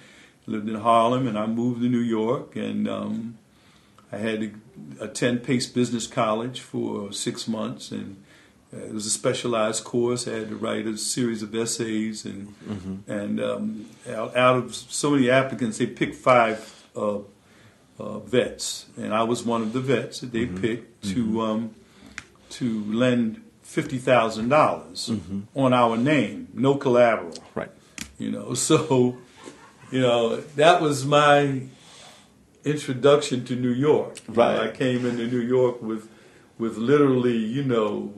lived 0.49 0.67
in 0.67 0.75
Harlem, 0.75 1.27
and 1.27 1.37
I 1.37 1.45
moved 1.45 1.81
to 1.81 1.89
New 1.89 1.99
York, 1.99 2.55
and 2.55 2.87
um, 2.87 3.37
I 4.11 4.17
had 4.17 4.41
to 4.41 4.51
attend 4.99 5.43
Pace 5.43 5.67
Business 5.67 6.07
College 6.07 6.59
for 6.61 7.11
six 7.13 7.47
months, 7.47 7.91
and 7.91 8.21
uh, 8.73 8.77
it 8.77 8.93
was 8.93 9.05
a 9.05 9.09
specialized 9.11 9.83
course. 9.83 10.27
I 10.27 10.31
had 10.31 10.49
to 10.49 10.55
write 10.55 10.85
a 10.87 10.97
series 10.97 11.43
of 11.43 11.53
essays, 11.55 12.25
and 12.25 12.55
and 13.07 13.39
um, 13.41 13.85
out, 14.09 14.35
out 14.35 14.55
of 14.57 14.75
so 14.75 15.11
many 15.11 15.29
applicants, 15.29 15.77
they 15.77 15.87
picked 15.87 16.15
five 16.15 16.85
uh, 16.95 17.19
uh, 17.99 18.19
vets, 18.19 18.87
and 18.97 19.13
I 19.13 19.23
was 19.23 19.43
one 19.43 19.61
of 19.61 19.73
the 19.73 19.81
vets 19.81 20.21
that 20.21 20.31
they 20.31 20.45
picked 20.45 21.03
to 21.13 21.41
um, 21.41 21.75
to 22.51 22.83
lend 22.85 23.43
fifty 23.61 23.99
dollars 24.49 25.09
on 25.55 25.73
our 25.73 25.95
name, 25.95 26.47
no 26.53 26.75
collateral. 26.75 27.35
Right. 27.53 27.71
you 28.17 28.31
know 28.31 28.53
so 28.69 29.17
you 29.91 29.99
know 30.01 30.37
that 30.55 30.81
was 30.81 31.05
my 31.05 31.61
introduction 32.63 33.45
to 33.45 33.55
new 33.55 33.69
york 33.71 34.17
You 34.27 34.33
know, 34.35 34.43
Right. 34.43 34.59
i 34.69 34.71
came 34.71 35.05
into 35.05 35.27
new 35.27 35.39
york 35.41 35.81
with 35.81 36.09
with 36.57 36.77
literally 36.77 37.37
you 37.37 37.63
know 37.63 38.13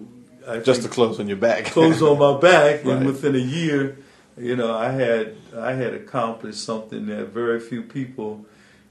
I 0.47 0.57
Just 0.57 0.81
the 0.81 0.89
clothes 0.89 1.19
on 1.19 1.27
your 1.27 1.37
back. 1.37 1.65
clothes 1.65 2.01
on 2.01 2.17
my 2.17 2.39
back 2.39 2.83
Right. 2.83 2.95
and 2.97 3.05
within 3.05 3.35
a 3.35 3.45
year 3.59 3.97
you 4.37 4.55
know 4.55 4.75
i 4.75 4.89
had 4.91 5.35
i 5.55 5.73
had 5.73 5.93
accomplished 5.93 6.63
something 6.63 7.05
that 7.07 7.27
very 7.27 7.59
few 7.59 7.83
people 7.83 8.43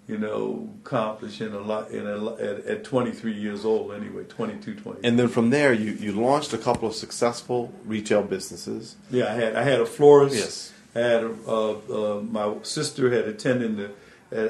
you 0.06 0.16
know 0.16 0.68
accomplish 0.84 1.40
in 1.40 1.52
a 1.52 1.58
lot 1.60 1.90
in 1.90 2.06
a 2.06 2.26
at, 2.34 2.64
at 2.66 2.84
23 2.84 3.32
years 3.32 3.64
old 3.64 3.92
anyway 3.92 4.22
22 4.24 4.74
23 4.74 5.08
And 5.08 5.18
then 5.18 5.28
from 5.28 5.50
there, 5.50 5.72
you, 5.72 5.92
you 5.92 6.12
launched 6.12 6.52
a 6.52 6.58
couple 6.58 6.88
of 6.88 6.94
successful 6.94 7.72
retail 7.84 8.22
businesses. 8.22 8.96
Yeah, 9.10 9.26
I 9.32 9.34
had 9.34 9.56
I 9.56 9.62
had 9.62 9.80
a 9.80 9.86
florist. 9.86 10.36
Yes. 10.36 10.72
I 10.94 10.98
had 10.98 11.24
uh, 11.46 11.70
uh, 11.72 12.20
my 12.22 12.54
sister 12.62 13.10
had 13.10 13.26
attended 13.28 13.76
the 13.76 13.90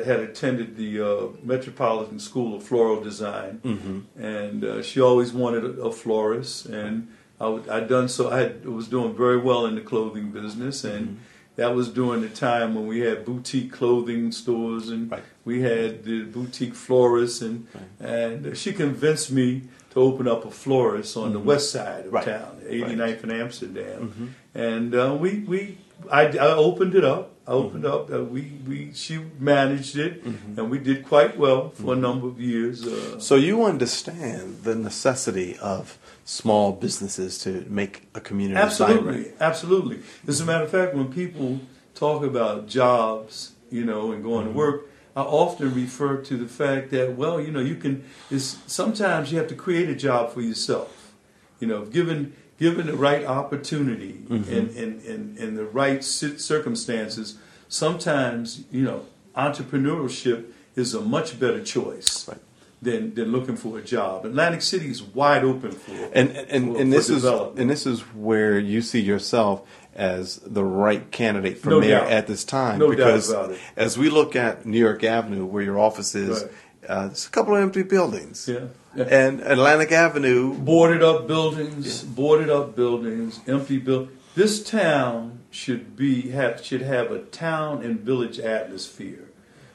had 0.04 0.20
attended 0.20 0.76
the 0.76 1.00
uh, 1.00 1.26
Metropolitan 1.42 2.18
School 2.20 2.54
of 2.56 2.62
Floral 2.62 3.00
Design, 3.00 3.60
Mm-hmm. 3.64 4.22
and 4.22 4.64
uh, 4.64 4.82
she 4.82 5.00
always 5.00 5.32
wanted 5.32 5.64
a, 5.64 5.82
a 5.82 5.92
florist, 5.92 6.66
and 6.66 7.08
I 7.40 7.48
would, 7.48 7.66
I'd 7.68 7.88
done 7.88 8.08
so. 8.08 8.30
I 8.30 8.40
had, 8.40 8.66
was 8.66 8.88
doing 8.88 9.14
very 9.16 9.38
well 9.38 9.64
in 9.64 9.74
the 9.76 9.80
clothing 9.80 10.30
business, 10.32 10.84
and 10.84 11.06
Mm-hmm. 11.06 11.16
that 11.56 11.74
was 11.74 11.88
during 11.88 12.20
the 12.20 12.28
time 12.28 12.74
when 12.74 12.86
we 12.86 13.00
had 13.00 13.24
boutique 13.24 13.72
clothing 13.72 14.32
stores, 14.32 14.90
and 14.90 15.10
Right. 15.10 15.22
we 15.46 15.62
had 15.62 16.04
the 16.04 16.24
boutique 16.24 16.74
florists, 16.74 17.40
and 17.42 17.66
and 17.98 18.56
she 18.56 18.72
convinced 18.74 19.30
me 19.32 19.62
to 19.92 20.00
open 20.00 20.28
up 20.28 20.44
a 20.44 20.50
florist 20.50 21.16
on 21.16 21.32
the 21.32 21.40
west 21.40 21.70
side 21.70 22.04
of 22.06 22.12
Right. 22.12 22.24
town, 22.24 22.60
89th 22.68 23.22
and 23.22 23.32
Amsterdam, 23.32 23.98
Mm-hmm. 24.08 24.26
and 24.54 24.94
uh, 24.94 25.16
we 25.18 25.30
we 25.52 25.78
I, 26.10 26.22
I 26.26 26.52
opened 26.54 26.94
it 26.94 27.04
up. 27.04 27.32
I 27.46 27.52
opened 27.52 27.84
up. 27.84 28.12
Uh, 28.12 28.22
we 28.22 28.42
we 28.68 28.92
she 28.94 29.18
managed 29.40 29.96
it, 29.96 30.22
and 30.56 30.70
we 30.70 30.78
did 30.78 31.04
quite 31.04 31.36
well 31.36 31.70
for 31.70 31.94
a 31.94 31.96
number 31.96 32.28
of 32.28 32.40
years. 32.40 32.86
Uh, 32.86 33.18
So 33.18 33.34
you 33.34 33.64
understand 33.64 34.62
the 34.62 34.74
necessity 34.74 35.58
of 35.58 35.98
small 36.24 36.72
businesses 36.72 37.38
to 37.44 37.64
make 37.68 38.08
a 38.14 38.20
community 38.20 38.60
absolutely, 38.60 39.22
vibrant. 39.24 39.36
absolutely. 39.40 39.98
As 40.28 40.40
a 40.40 40.44
matter 40.44 40.64
of 40.64 40.70
fact, 40.70 40.94
when 40.94 41.08
people 41.12 41.58
talk 41.94 42.22
about 42.22 42.68
jobs, 42.68 43.52
you 43.70 43.84
know, 43.84 44.12
and 44.12 44.22
going 44.22 44.46
to 44.46 44.52
work, 44.52 44.86
I 45.16 45.22
often 45.22 45.74
refer 45.74 46.18
to 46.18 46.36
the 46.36 46.46
fact 46.48 46.90
that 46.92 47.16
well, 47.16 47.40
you 47.40 47.50
know, 47.50 47.60
you 47.60 47.74
can. 47.76 48.04
Is 48.30 48.58
sometimes 48.66 49.32
you 49.32 49.38
have 49.38 49.48
to 49.48 49.56
create 49.56 49.88
a 49.88 49.96
job 49.96 50.32
for 50.32 50.40
yourself. 50.40 51.12
You 51.58 51.66
know, 51.68 51.84
given 51.84 52.32
given 52.60 52.86
the 52.86 52.94
right 52.96 53.24
opportunity 53.24 54.22
and, 54.30 54.46
and, 54.46 55.02
and, 55.02 55.36
and 55.38 55.58
the 55.58 55.64
right 55.64 56.04
circumstances, 56.04 57.38
sometimes 57.68 58.64
you 58.70 58.84
know 58.84 59.04
entrepreneurship 59.36 60.44
is 60.76 60.94
a 60.94 61.00
much 61.00 61.38
better 61.40 61.62
choice 61.64 62.28
Right. 62.28 62.38
than 62.82 63.14
than 63.14 63.32
looking 63.32 63.56
for 63.56 63.78
a 63.78 63.82
job. 63.82 64.24
Atlantic 64.26 64.62
City 64.62 64.88
is 64.90 65.02
wide 65.02 65.44
open 65.44 65.72
for 65.72 65.92
And 66.12 66.30
and, 66.30 66.74
for- 66.74 66.80
and 66.80 66.92
this 66.92 67.08
is 67.10 67.22
development. 67.22 67.58
and 67.60 67.70
this 67.70 67.86
is 67.86 68.00
where 68.14 68.58
you 68.58 68.82
see 68.82 69.00
yourself 69.00 69.62
as 69.94 70.36
the 70.46 70.64
right 70.64 71.10
candidate 71.10 71.58
for 71.58 71.70
No 71.70 71.80
mayor 71.80 71.98
doubt. 72.00 72.12
at 72.12 72.26
this 72.26 72.44
time. 72.44 72.78
No 72.78 72.88
doubt 72.88 72.96
because 72.96 73.30
about 73.30 73.50
it. 73.52 73.58
as 73.76 73.98
we 73.98 74.08
look 74.08 74.36
at 74.36 74.64
New 74.64 74.78
York 74.78 75.02
Avenue, 75.04 75.44
where 75.44 75.62
your 75.62 75.78
office 75.78 76.14
is, 76.14 76.42
Right. 76.42 76.52
uh, 76.88 77.06
there's 77.08 77.26
a 77.26 77.30
couple 77.30 77.56
of 77.56 77.62
empty 77.62 77.82
buildings. 77.82 78.46
Yeah. 78.48 78.66
Yeah. 78.94 79.04
And 79.04 79.40
Atlantic 79.40 79.92
Avenue, 79.92 80.54
boarded 80.54 81.02
up 81.02 81.28
buildings, 81.28 82.02
boarded 82.02 82.50
up 82.50 82.74
buildings, 82.74 83.40
empty 83.46 83.78
buildings. 83.78 84.18
This 84.34 84.62
town 84.62 85.40
should 85.50 85.96
be 85.96 86.30
have 86.30 86.64
should 86.64 86.82
have 86.82 87.10
a 87.10 87.20
town 87.20 87.82
and 87.82 88.00
village 88.00 88.38
atmosphere 88.38 89.28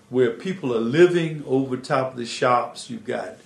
where 0.10 0.32
people 0.32 0.76
are 0.76 0.82
living 0.82 1.44
over 1.48 1.78
top 1.78 2.12
of 2.12 2.18
the 2.18 2.26
shops. 2.26 2.90
You've 2.90 3.06
got 3.06 3.38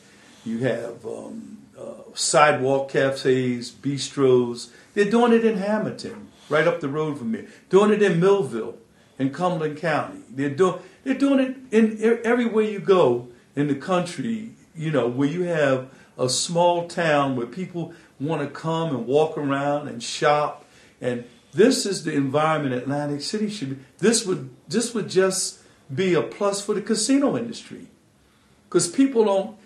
you 0.44 0.60
have 0.60 1.06
um, 1.06 1.60
uh, 1.80 2.04
sidewalk 2.14 2.90
cafes, 2.90 3.72
bistros. 3.72 4.70
They're 4.94 5.10
doing 5.10 5.34
it 5.34 5.46
in 5.46 5.58
Hamilton, 5.58 6.30
right 6.50 6.68
up 6.68 6.80
the 6.80 6.90
road 6.90 7.18
from 7.18 7.34
here. 7.34 7.48
Doing 7.70 7.92
it 7.92 8.02
in 8.02 8.20
Millville, 8.20 8.78
in 9.20 9.32
Cumberland 9.32 9.78
County. 9.78 10.22
They're 10.30 10.50
doing 10.50 10.80
they're 11.04 11.14
doing 11.14 11.40
it 11.40 11.58
in 11.72 12.22
everywhere 12.24 12.66
you 12.66 12.80
go 12.80 13.30
in 13.56 13.68
the 13.68 13.76
country. 13.76 14.52
You 14.80 14.92
know 14.92 15.08
where 15.08 15.28
you 15.28 15.42
have 15.44 15.90
a 16.18 16.30
small 16.30 16.88
town 16.88 17.36
where 17.36 17.46
people 17.46 17.94
want 18.18 18.42
to 18.42 18.48
come 18.48 18.96
and 18.96 19.06
walk 19.06 19.38
around 19.38 19.90
and 19.90 20.02
shop, 20.02 20.66
and 21.02 21.26
this 21.52 21.86
is 21.86 22.06
the 22.06 22.14
environment 22.14 22.74
Atlantic 22.74 23.22
City 23.22 23.50
should 23.50 23.70
be. 23.72 23.86
This 23.98 24.26
would 24.26 24.50
this 24.70 24.94
would 24.94 25.10
just 25.10 25.60
be 25.94 26.14
a 26.14 26.22
plus 26.22 26.66
for 26.66 26.74
the 26.74 26.82
casino 26.82 27.36
industry, 27.36 27.88
because 28.70 28.88
people 28.88 29.26
don't 29.26 29.58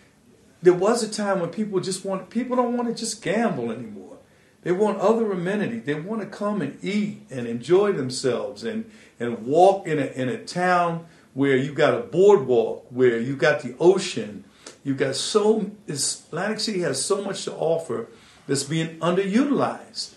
there 0.63 0.73
was 0.73 1.04
a 1.04 1.12
time 1.12 1.41
when 1.41 1.49
people 1.49 1.80
just 1.80 2.04
want 2.04 2.32
people 2.32 2.56
don't 2.56 2.76
want 2.76 2.89
to 2.89 2.95
just 2.95 3.21
gamble 3.21 3.71
anymore. 3.71 4.17
They 4.63 4.71
want 4.71 4.97
other 4.99 5.32
amenities. 5.32 5.84
They 5.84 5.93
want 5.93 6.21
to 6.21 6.28
come 6.28 6.62
and 6.62 6.84
eat 6.84 7.21
and 7.30 7.45
enjoy 7.45 7.91
themselves 7.91 8.63
and, 8.63 8.89
and 9.19 9.45
walk 9.45 9.86
in 9.86 9.99
a, 9.99 10.06
in 10.06 10.30
a 10.30 10.43
town 10.43 11.06
where 11.34 11.58
you 11.58 11.73
got 11.73 11.93
a 11.93 11.99
boardwalk, 11.99 12.86
where 12.89 13.19
you 13.19 13.36
got 13.36 13.62
the 13.62 13.76
ocean. 13.78 14.45
You 14.84 14.96
got 14.96 15.15
so 15.15 15.72
Atlantic 15.88 16.60
City 16.60 16.80
has 16.82 17.04
so 17.04 17.22
much 17.24 17.46
to 17.46 17.54
offer 17.54 18.08
that's 18.48 18.63
being 18.63 19.00
underutilized. 19.00 20.15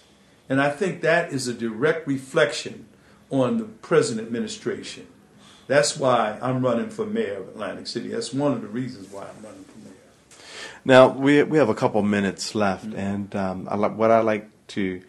And 0.48 0.60
I 0.60 0.70
think 0.70 1.02
that 1.02 1.32
is 1.32 1.48
a 1.48 1.54
direct 1.54 2.06
reflection 2.06 2.86
on 3.30 3.58
the 3.58 3.64
present 3.64 4.20
administration. 4.20 5.06
That's 5.66 5.96
why 5.96 6.38
I'm 6.40 6.64
running 6.64 6.90
for 6.90 7.04
mayor 7.04 7.40
of 7.40 7.48
Atlantic 7.48 7.86
City. 7.88 8.08
That's 8.08 8.32
one 8.32 8.52
of 8.52 8.62
the 8.62 8.68
reasons 8.68 9.10
why 9.10 9.22
I'm 9.22 9.44
running 9.44 9.64
for 9.64 9.78
mayor. 9.78 10.38
Now 10.84 11.08
we 11.08 11.42
we 11.42 11.58
have 11.58 11.68
a 11.68 11.74
couple 11.74 12.02
minutes 12.02 12.54
left, 12.54 12.84
and 12.84 13.34
um, 13.34 13.68
I, 13.68 13.74
what 13.74 14.12
I 14.12 14.20
like 14.20 14.48
to 14.68 15.02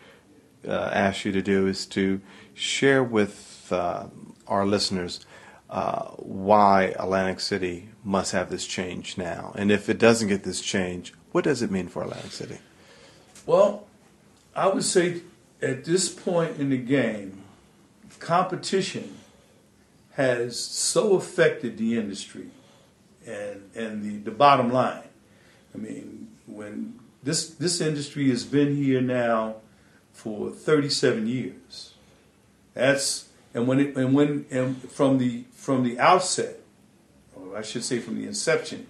uh, 0.68 0.90
ask 0.94 1.26
you 1.26 1.32
to 1.32 1.42
do 1.44 1.68
is 1.68 1.86
to 1.88 2.22
share 2.56 3.04
with 3.04 3.68
uh, 3.72 4.08
our 4.48 4.66
listeners 4.66 5.20
uh, 5.70 6.06
why 6.18 6.96
Atlantic 6.98 7.40
City 7.40 7.90
must 8.08 8.32
have 8.32 8.50
this 8.50 8.66
change 8.66 9.18
now, 9.18 9.54
and 9.56 9.72
if 9.72 9.90
it 9.90 10.00
doesn't 10.00 10.30
get 10.30 10.44
this 10.44 10.62
change, 10.62 11.14
what 11.32 11.44
does 11.44 11.62
it 11.62 11.70
mean 11.70 11.88
for 11.88 12.04
Atlantic 12.04 12.32
City? 12.32 12.58
Well, 13.46 13.86
I 14.56 14.68
would 14.68 14.84
say 14.84 15.22
at 15.62 15.86
this 15.86 16.10
point 16.10 16.58
in 16.58 16.70
the 16.70 16.78
game, 16.78 17.44
competition 18.20 19.18
has 20.14 20.60
so 20.60 21.14
affected 21.14 21.78
the 21.78 21.98
industry 21.98 22.50
and 23.26 23.70
and 23.76 24.04
the, 24.04 24.32
the 24.32 24.32
bottom 24.32 24.72
line. 24.72 25.04
I 25.76 25.78
mean, 25.78 26.30
when 26.48 27.00
this 27.22 27.50
this 27.50 27.82
industry 27.82 28.30
has 28.30 28.46
been 28.46 28.76
here 28.76 29.02
now 29.02 29.58
for 30.14 30.50
37 30.50 31.28
years. 31.28 31.94
That's 32.74 33.30
and 33.54 33.68
when 33.68 33.80
it 33.80 33.96
and 33.96 34.14
when 34.14 34.46
and 34.50 34.82
from 34.92 35.20
the 35.20 35.44
from 35.54 35.84
the 35.84 36.00
outset, 36.00 36.60
I 37.56 37.62
should 37.62 37.84
say 37.84 38.00
from 38.00 38.20
the 38.20 38.28
inception 38.28 38.88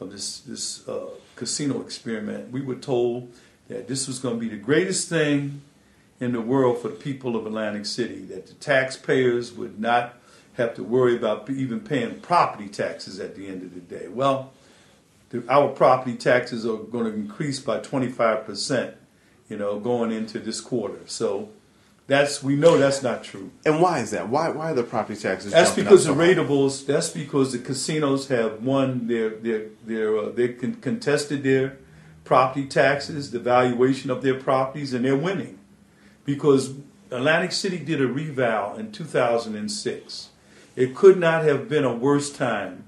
of 0.00 0.12
this 0.12 0.40
this 0.40 0.86
uh, 0.88 1.06
casino 1.36 1.80
experiment, 1.80 2.50
we 2.50 2.60
were 2.60 2.76
told 2.76 3.32
that 3.68 3.88
this 3.88 4.06
was 4.06 4.18
going 4.18 4.34
to 4.36 4.40
be 4.40 4.48
the 4.48 4.62
greatest 4.62 5.08
thing 5.08 5.62
in 6.20 6.32
the 6.32 6.40
world 6.40 6.80
for 6.80 6.88
the 6.88 6.94
people 6.94 7.36
of 7.36 7.46
Atlantic 7.46 7.86
City. 7.86 8.20
That 8.20 8.46
the 8.46 8.54
taxpayers 8.54 9.52
would 9.52 9.78
not 9.78 10.14
have 10.54 10.74
to 10.74 10.82
worry 10.82 11.16
about 11.16 11.48
even 11.48 11.80
paying 11.80 12.20
property 12.20 12.68
taxes 12.68 13.18
at 13.18 13.34
the 13.34 13.48
end 13.48 13.62
of 13.62 13.74
the 13.74 13.80
day. 13.80 14.08
Well, 14.08 14.52
the, 15.30 15.44
our 15.48 15.68
property 15.68 16.14
taxes 16.14 16.66
are 16.66 16.76
going 16.76 17.06
to 17.06 17.14
increase 17.14 17.58
by 17.58 17.80
25%, 17.80 18.94
you 19.48 19.56
know, 19.56 19.80
going 19.80 20.12
into 20.12 20.38
this 20.38 20.60
quarter. 20.60 21.00
So 21.06 21.48
that's 22.06 22.42
we 22.42 22.56
know 22.56 22.78
that's 22.78 23.02
not 23.02 23.24
true. 23.24 23.50
And 23.64 23.80
why 23.80 24.00
is 24.00 24.10
that? 24.10 24.28
Why 24.28 24.50
why 24.50 24.72
are 24.72 24.74
the 24.74 24.82
property 24.82 25.20
taxes? 25.20 25.52
That's 25.52 25.74
because 25.74 26.04
so 26.04 26.14
the 26.14 26.20
ratables. 26.20 26.86
That's 26.86 27.10
because 27.10 27.52
the 27.52 27.58
casinos 27.58 28.28
have 28.28 28.62
won 28.62 29.06
their 29.06 29.30
their 29.30 29.66
their 29.84 30.16
uh, 30.18 30.28
they 30.30 30.48
con- 30.48 30.76
contested 30.76 31.42
their 31.42 31.78
property 32.24 32.66
taxes, 32.66 33.30
the 33.30 33.38
valuation 33.38 34.10
of 34.10 34.22
their 34.22 34.38
properties, 34.38 34.94
and 34.94 35.04
they're 35.04 35.16
winning 35.16 35.58
because 36.24 36.74
Atlantic 37.10 37.52
City 37.52 37.78
did 37.78 38.00
a 38.00 38.06
reval 38.06 38.76
in 38.76 38.92
2006 38.92 40.28
it 40.76 40.94
could 40.94 41.18
not 41.18 41.44
have 41.44 41.68
been 41.68 41.84
a 41.84 41.94
worse 41.94 42.32
time 42.32 42.84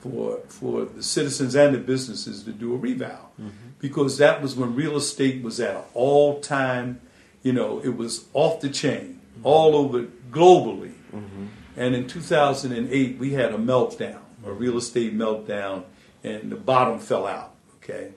for 0.00 0.40
for 0.48 0.84
the 0.84 1.02
citizens 1.02 1.54
and 1.54 1.74
the 1.74 1.78
businesses 1.78 2.42
to 2.42 2.52
do 2.52 2.74
a 2.74 2.76
reval 2.76 3.30
mm-hmm. 3.40 3.50
because 3.78 4.18
that 4.18 4.42
was 4.42 4.56
when 4.56 4.74
real 4.74 4.96
estate 4.96 5.42
was 5.42 5.60
at 5.60 5.76
an 5.76 5.82
all 5.94 6.40
time, 6.40 7.00
you 7.42 7.52
know, 7.52 7.80
it 7.80 7.96
was 7.96 8.26
off 8.32 8.60
the 8.60 8.68
chain 8.68 9.20
mm-hmm. 9.34 9.46
all 9.46 9.76
over 9.76 10.04
globally. 10.30 10.94
Mm-hmm. 11.14 11.46
And 11.76 11.94
in 11.94 12.06
2008, 12.06 13.18
we 13.18 13.32
had 13.32 13.52
a 13.52 13.58
meltdown, 13.58 14.20
a 14.44 14.52
real 14.52 14.76
estate 14.76 15.16
meltdown, 15.16 15.84
and 16.22 16.50
the 16.50 16.56
bottom 16.56 16.98
fell 16.98 17.26
out. 17.26 17.54
Okay, 17.76 18.12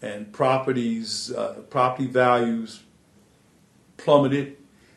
and 0.00 0.32
properties, 0.32 1.32
uh, 1.32 1.54
property 1.70 2.06
values 2.06 2.82
plummeted. 3.96 4.56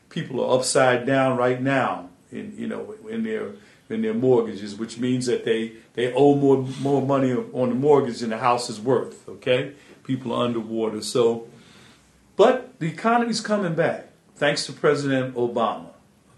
People 0.09 0.43
are 0.43 0.57
upside 0.57 1.05
down 1.05 1.37
right 1.37 1.61
now 1.61 2.09
in 2.31 2.53
you 2.57 2.67
know 2.67 2.95
in 3.09 3.23
their 3.23 3.53
in 3.89 4.01
their 4.01 4.13
mortgages, 4.13 4.75
which 4.75 4.97
means 4.97 5.25
that 5.27 5.45
they 5.45 5.73
they 5.93 6.13
owe 6.13 6.35
more 6.35 6.67
more 6.81 7.01
money 7.01 7.33
on 7.33 7.69
the 7.69 7.75
mortgage 7.75 8.19
than 8.19 8.31
the 8.31 8.37
house 8.37 8.69
is 8.69 8.79
worth. 8.79 9.27
Okay, 9.27 9.73
people 10.03 10.33
are 10.33 10.45
underwater. 10.45 11.01
So, 11.01 11.47
but 12.35 12.79
the 12.79 12.87
economy's 12.87 13.41
coming 13.41 13.75
back 13.75 14.09
thanks 14.35 14.65
to 14.65 14.73
President 14.73 15.35
Obama. 15.35 15.89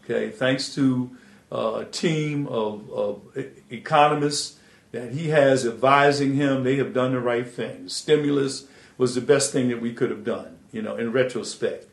Okay, 0.03 0.29
thanks 0.29 0.73
to 0.75 1.11
uh, 1.51 1.79
a 1.81 1.85
team 1.85 2.47
of, 2.47 2.89
of 2.91 3.21
economists 3.69 4.59
that 4.91 5.11
he 5.11 5.29
has 5.29 5.65
advising 5.65 6.35
him. 6.35 6.63
They 6.63 6.77
have 6.77 6.93
done 6.93 7.11
the 7.11 7.19
right 7.19 7.47
thing. 7.47 7.89
Stimulus 7.89 8.67
was 8.97 9.15
the 9.15 9.21
best 9.21 9.51
thing 9.51 9.69
that 9.69 9.81
we 9.81 9.93
could 9.93 10.09
have 10.09 10.23
done. 10.23 10.57
You 10.71 10.81
know, 10.81 10.95
in 10.95 11.11
retrospect, 11.11 11.87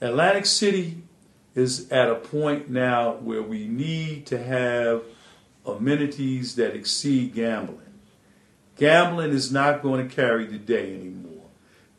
Atlantic 0.00 0.46
City 0.46 1.02
is 1.54 1.90
at 1.90 2.08
a 2.08 2.14
point 2.14 2.70
now 2.70 3.14
where 3.14 3.42
we 3.42 3.66
need 3.66 4.26
to 4.26 4.42
have 4.42 5.02
amenities 5.66 6.54
that 6.56 6.74
exceed 6.74 7.34
gambling. 7.34 7.80
Gambling 8.76 9.30
is 9.30 9.50
not 9.50 9.82
going 9.82 10.08
to 10.08 10.14
carry 10.14 10.46
the 10.46 10.58
day 10.58 10.94
anymore. 10.94 11.46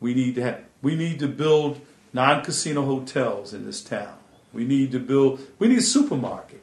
We 0.00 0.14
need 0.14 0.34
to 0.36 0.42
have, 0.42 0.64
we 0.82 0.96
need 0.96 1.18
to 1.20 1.28
build 1.28 1.80
non-casino 2.12 2.84
hotels 2.84 3.52
in 3.52 3.66
this 3.66 3.82
town. 3.82 4.14
We 4.52 4.64
need 4.64 4.92
to 4.92 4.98
build 4.98 5.40
we 5.58 5.68
need 5.68 5.78
a 5.78 5.82
supermarket. 5.82 6.62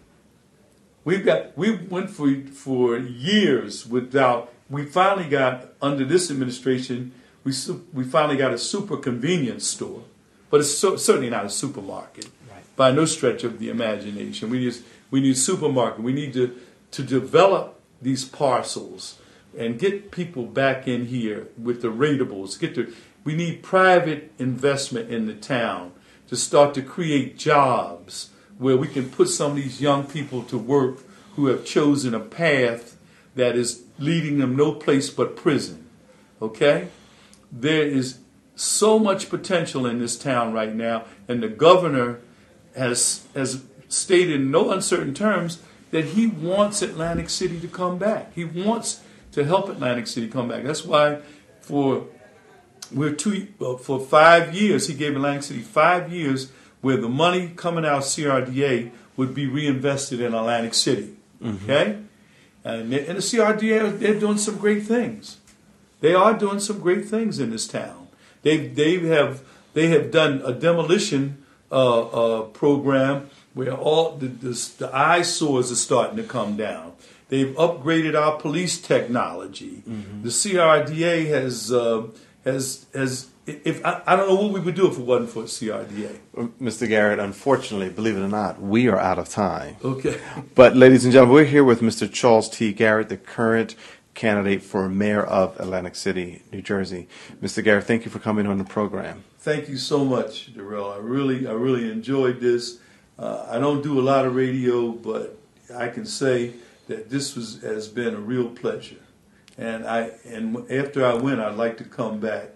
We've 1.04 1.26
got 1.26 1.58
we 1.58 1.76
went 1.76 2.10
for 2.10 2.30
for 2.54 2.98
years 2.98 3.88
without 3.88 4.54
we 4.70 4.86
finally 4.86 5.30
got 5.30 5.70
under 5.82 6.04
this 6.04 6.30
administration 6.30 7.14
we 7.48 7.54
we 7.94 8.04
finally 8.04 8.36
got 8.36 8.54
a 8.54 8.58
super 8.58 8.98
convenience 8.98 9.66
store, 9.66 10.04
but 10.50 10.60
it's 10.60 10.78
so, 10.78 10.98
certainly 10.98 11.30
not 11.30 11.46
a 11.46 11.50
supermarket 11.50 12.28
by 12.76 12.92
no 12.92 13.06
stretch 13.06 13.44
of 13.46 13.60
the 13.60 13.70
imagination. 13.70 14.50
We 14.50 14.64
just 14.64 14.84
we 15.10 15.22
need 15.22 15.38
supermarket. 15.38 16.04
We 16.04 16.12
need 16.12 16.34
to 16.34 16.60
to 16.92 17.04
develop 17.04 17.80
these 18.02 18.26
parcels 18.26 19.20
and 19.58 19.80
get 19.80 20.12
people 20.12 20.46
back 20.46 20.88
in 20.88 21.06
here 21.06 21.48
with 21.58 21.82
the 21.82 21.88
ratables. 21.88 22.60
Get 22.60 22.76
to 22.76 22.94
we 23.28 23.36
need 23.36 23.62
private 23.62 24.32
investment 24.40 25.10
in 25.10 25.26
the 25.26 25.34
town 25.34 25.92
to 26.30 26.34
start 26.34 26.74
to 26.74 26.82
create 26.82 27.38
jobs 27.38 28.30
where 28.58 28.78
we 28.78 28.88
can 28.88 29.10
put 29.10 29.28
some 29.28 29.52
of 29.52 29.58
these 29.58 29.82
young 29.82 30.06
people 30.06 30.44
to 30.44 30.58
work 30.58 31.00
who 31.36 31.48
have 31.48 31.66
chosen 31.66 32.14
a 32.14 32.22
path 32.22 32.96
that 33.36 33.58
is 33.58 33.84
leading 34.00 34.38
them 34.38 34.56
no 34.56 34.72
place 34.72 35.10
but 35.10 35.36
prison. 35.36 35.90
Okay? 36.42 36.88
There 37.52 37.84
is 37.84 38.20
so 38.56 38.98
much 38.98 39.30
potential 39.30 39.86
in 39.86 40.00
this 40.00 40.18
town 40.18 40.54
right 40.54 40.74
now, 40.74 41.04
and 41.28 41.44
the 41.44 41.50
governor 41.50 42.22
has, 42.78 43.28
has 43.36 43.62
stated 43.90 44.36
in 44.36 44.52
no 44.52 44.72
uncertain 44.72 45.14
terms 45.14 45.62
that 45.92 46.06
he 46.06 46.28
wants 46.28 46.82
Atlantic 46.82 47.30
City 47.30 47.60
to 47.60 47.68
come 47.68 47.98
back. 47.98 48.34
He 48.34 48.46
wants 48.46 49.02
to 49.34 49.44
help 49.44 49.68
Atlantic 49.68 50.08
City 50.08 50.30
come 50.30 50.48
back. 50.48 50.64
That's 50.64 50.86
why 50.86 51.20
for 51.60 52.08
we're 52.94 53.14
two 53.14 53.48
for 53.82 54.00
five 54.00 54.54
years 54.56 54.88
he 54.88 54.94
gave 54.94 55.16
Atlantic 55.16 55.44
City 55.44 55.62
five 55.62 56.12
years 56.12 56.52
where 56.82 56.98
the 56.98 57.10
money 57.10 57.52
coming 57.56 57.86
out 57.86 57.98
of 57.98 58.04
CRDA 58.04 58.92
would 59.16 59.34
be 59.34 59.48
reinvested 59.48 60.22
in 60.22 60.34
Atlantic 60.34 60.74
City. 60.74 61.16
Mm-hmm. 61.42 61.64
Okay, 61.64 62.00
and, 62.64 62.94
and 62.94 63.18
the 63.18 63.22
CRDA 63.22 64.00
they're 64.00 64.20
doing 64.20 64.38
some 64.38 64.58
great 64.58 64.84
things. 64.84 65.38
They 66.00 66.14
are 66.14 66.38
doing 66.38 66.60
some 66.60 66.80
great 66.80 67.06
things 67.06 67.40
in 67.40 67.50
this 67.52 67.68
town. 67.68 68.08
They 68.44 68.68
they 68.68 69.00
have 69.08 69.44
they 69.74 69.88
have 69.90 70.12
done 70.12 70.42
a 70.46 70.54
demolition 70.54 71.46
uh, 71.72 72.02
uh, 72.02 72.42
program 72.44 73.30
where 73.54 73.74
all 73.74 74.16
the, 74.16 74.28
the, 74.28 74.72
the 74.78 74.96
eyesores 74.96 75.72
are 75.72 75.76
starting 75.76 76.18
to 76.18 76.24
come 76.24 76.56
down. 76.56 76.94
They've 77.30 77.54
upgraded 77.56 78.16
our 78.16 78.40
police 78.40 78.80
technology. 78.80 79.84
Mm-hmm. 79.88 80.24
The 80.24 80.30
CRDA 80.30 81.26
has 81.28 81.74
has 82.48 82.86
has. 82.94 83.28
If 83.46 83.86
I, 83.86 84.02
I, 84.06 84.18
don't 84.18 84.28
know 84.28 84.36
what 84.36 84.52
we 84.52 84.60
would 84.60 84.76
do 84.76 84.92
if 84.92 84.98
it 84.98 85.06
wasn't 85.06 85.30
for 85.30 85.44
CRDA. 85.44 86.20
Mr. 86.60 86.86
Garrett, 86.86 87.18
unfortunately, 87.18 87.88
believe 87.88 88.18
it 88.18 88.20
or 88.20 88.28
not, 88.28 88.62
we 88.62 88.90
are 88.90 89.00
out 89.00 89.18
of 89.20 89.30
time. 89.30 89.78
Okay. 89.86 90.20
But, 90.54 90.76
ladies 90.76 91.06
and 91.06 91.14
gentlemen, 91.14 91.36
we're 91.36 91.46
here 91.46 91.64
with 91.64 91.80
Mr. 91.80 92.12
Charles 92.12 92.50
T. 92.50 92.74
Garrett, 92.74 93.08
the 93.08 93.16
current 93.16 93.78
candidate 94.16 94.64
for 94.64 94.90
mayor 94.90 95.24
of 95.24 95.58
Atlantic 95.62 95.96
City, 95.96 96.42
New 96.52 96.62
Jersey. 96.62 97.08
Mr. 97.42 97.64
Garrett, 97.64 97.86
thank 97.86 98.04
you 98.04 98.12
for 98.12 98.20
coming 98.20 98.48
on 98.48 98.58
the 98.58 98.66
program. 98.66 99.24
Thank 99.40 99.70
you 99.70 99.78
so 99.78 100.04
much, 100.04 100.54
Darrell. 100.54 100.92
I 100.92 100.98
really, 100.98 101.48
I 101.48 101.54
really 101.54 101.90
enjoyed 101.90 102.42
this. 102.42 102.80
Uh, 103.18 103.48
I 103.50 103.60
don't 103.60 103.82
do 103.82 103.98
a 103.98 104.02
lot 104.02 104.26
of 104.26 104.36
radio, 104.36 104.92
but 104.92 105.40
I 105.74 105.88
can 105.88 106.06
say 106.06 106.54
that 106.88 107.10
this 107.10 107.36
was 107.36 107.62
has 107.62 107.88
been 107.88 108.14
a 108.14 108.20
real 108.20 108.50
pleasure. 108.50 108.98
And 109.58 109.88
I 109.88 110.12
and 110.26 110.70
after 110.72 111.06
I 111.06 111.16
went, 111.16 111.40
I'd 111.40 111.56
like 111.56 111.78
to 111.78 111.84
come 111.84 112.20
back 112.20 112.56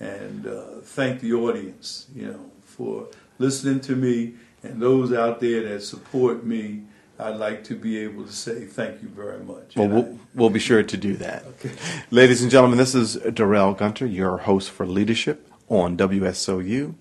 and 0.00 0.46
uh, 0.46 0.80
thank 0.82 1.20
the 1.20 1.32
audience, 1.32 2.08
you 2.14 2.26
know, 2.26 2.50
for 2.64 3.08
listening 3.38 3.80
to 3.80 3.96
me 3.96 4.34
and 4.62 4.80
those 4.80 5.12
out 5.12 5.40
there 5.40 5.68
that 5.68 5.82
support 5.82 6.44
me. 6.44 6.82
I'd 7.18 7.36
like 7.36 7.62
to 7.64 7.76
be 7.76 7.98
able 7.98 8.24
to 8.24 8.32
say 8.32 8.64
thank 8.64 9.00
you 9.00 9.08
very 9.08 9.44
much. 9.44 9.76
Well, 9.76 9.86
we'll, 9.86 10.18
we'll 10.34 10.50
be 10.50 10.58
sure 10.58 10.82
to 10.82 10.96
do 10.96 11.14
that. 11.18 11.44
Okay. 11.44 11.70
Ladies 12.10 12.42
and 12.42 12.50
gentlemen, 12.50 12.78
this 12.78 12.96
is 12.96 13.14
Darrell 13.14 13.74
Gunter, 13.74 14.06
your 14.06 14.38
host 14.38 14.70
for 14.70 14.86
Leadership 14.86 15.48
on 15.68 15.96
WSOU 15.96 16.94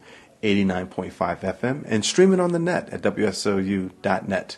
89.5 0.44 1.40
FM 1.40 1.84
and 1.88 2.04
streaming 2.04 2.40
on 2.40 2.52
the 2.52 2.60
net 2.60 2.90
at 2.90 3.02
WSOU.net. 3.02 4.58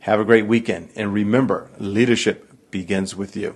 Have 0.00 0.20
a 0.20 0.24
great 0.24 0.46
weekend. 0.46 0.90
And 0.94 1.12
remember, 1.12 1.70
leadership 1.78 2.70
begins 2.70 3.16
with 3.16 3.36
you. 3.36 3.54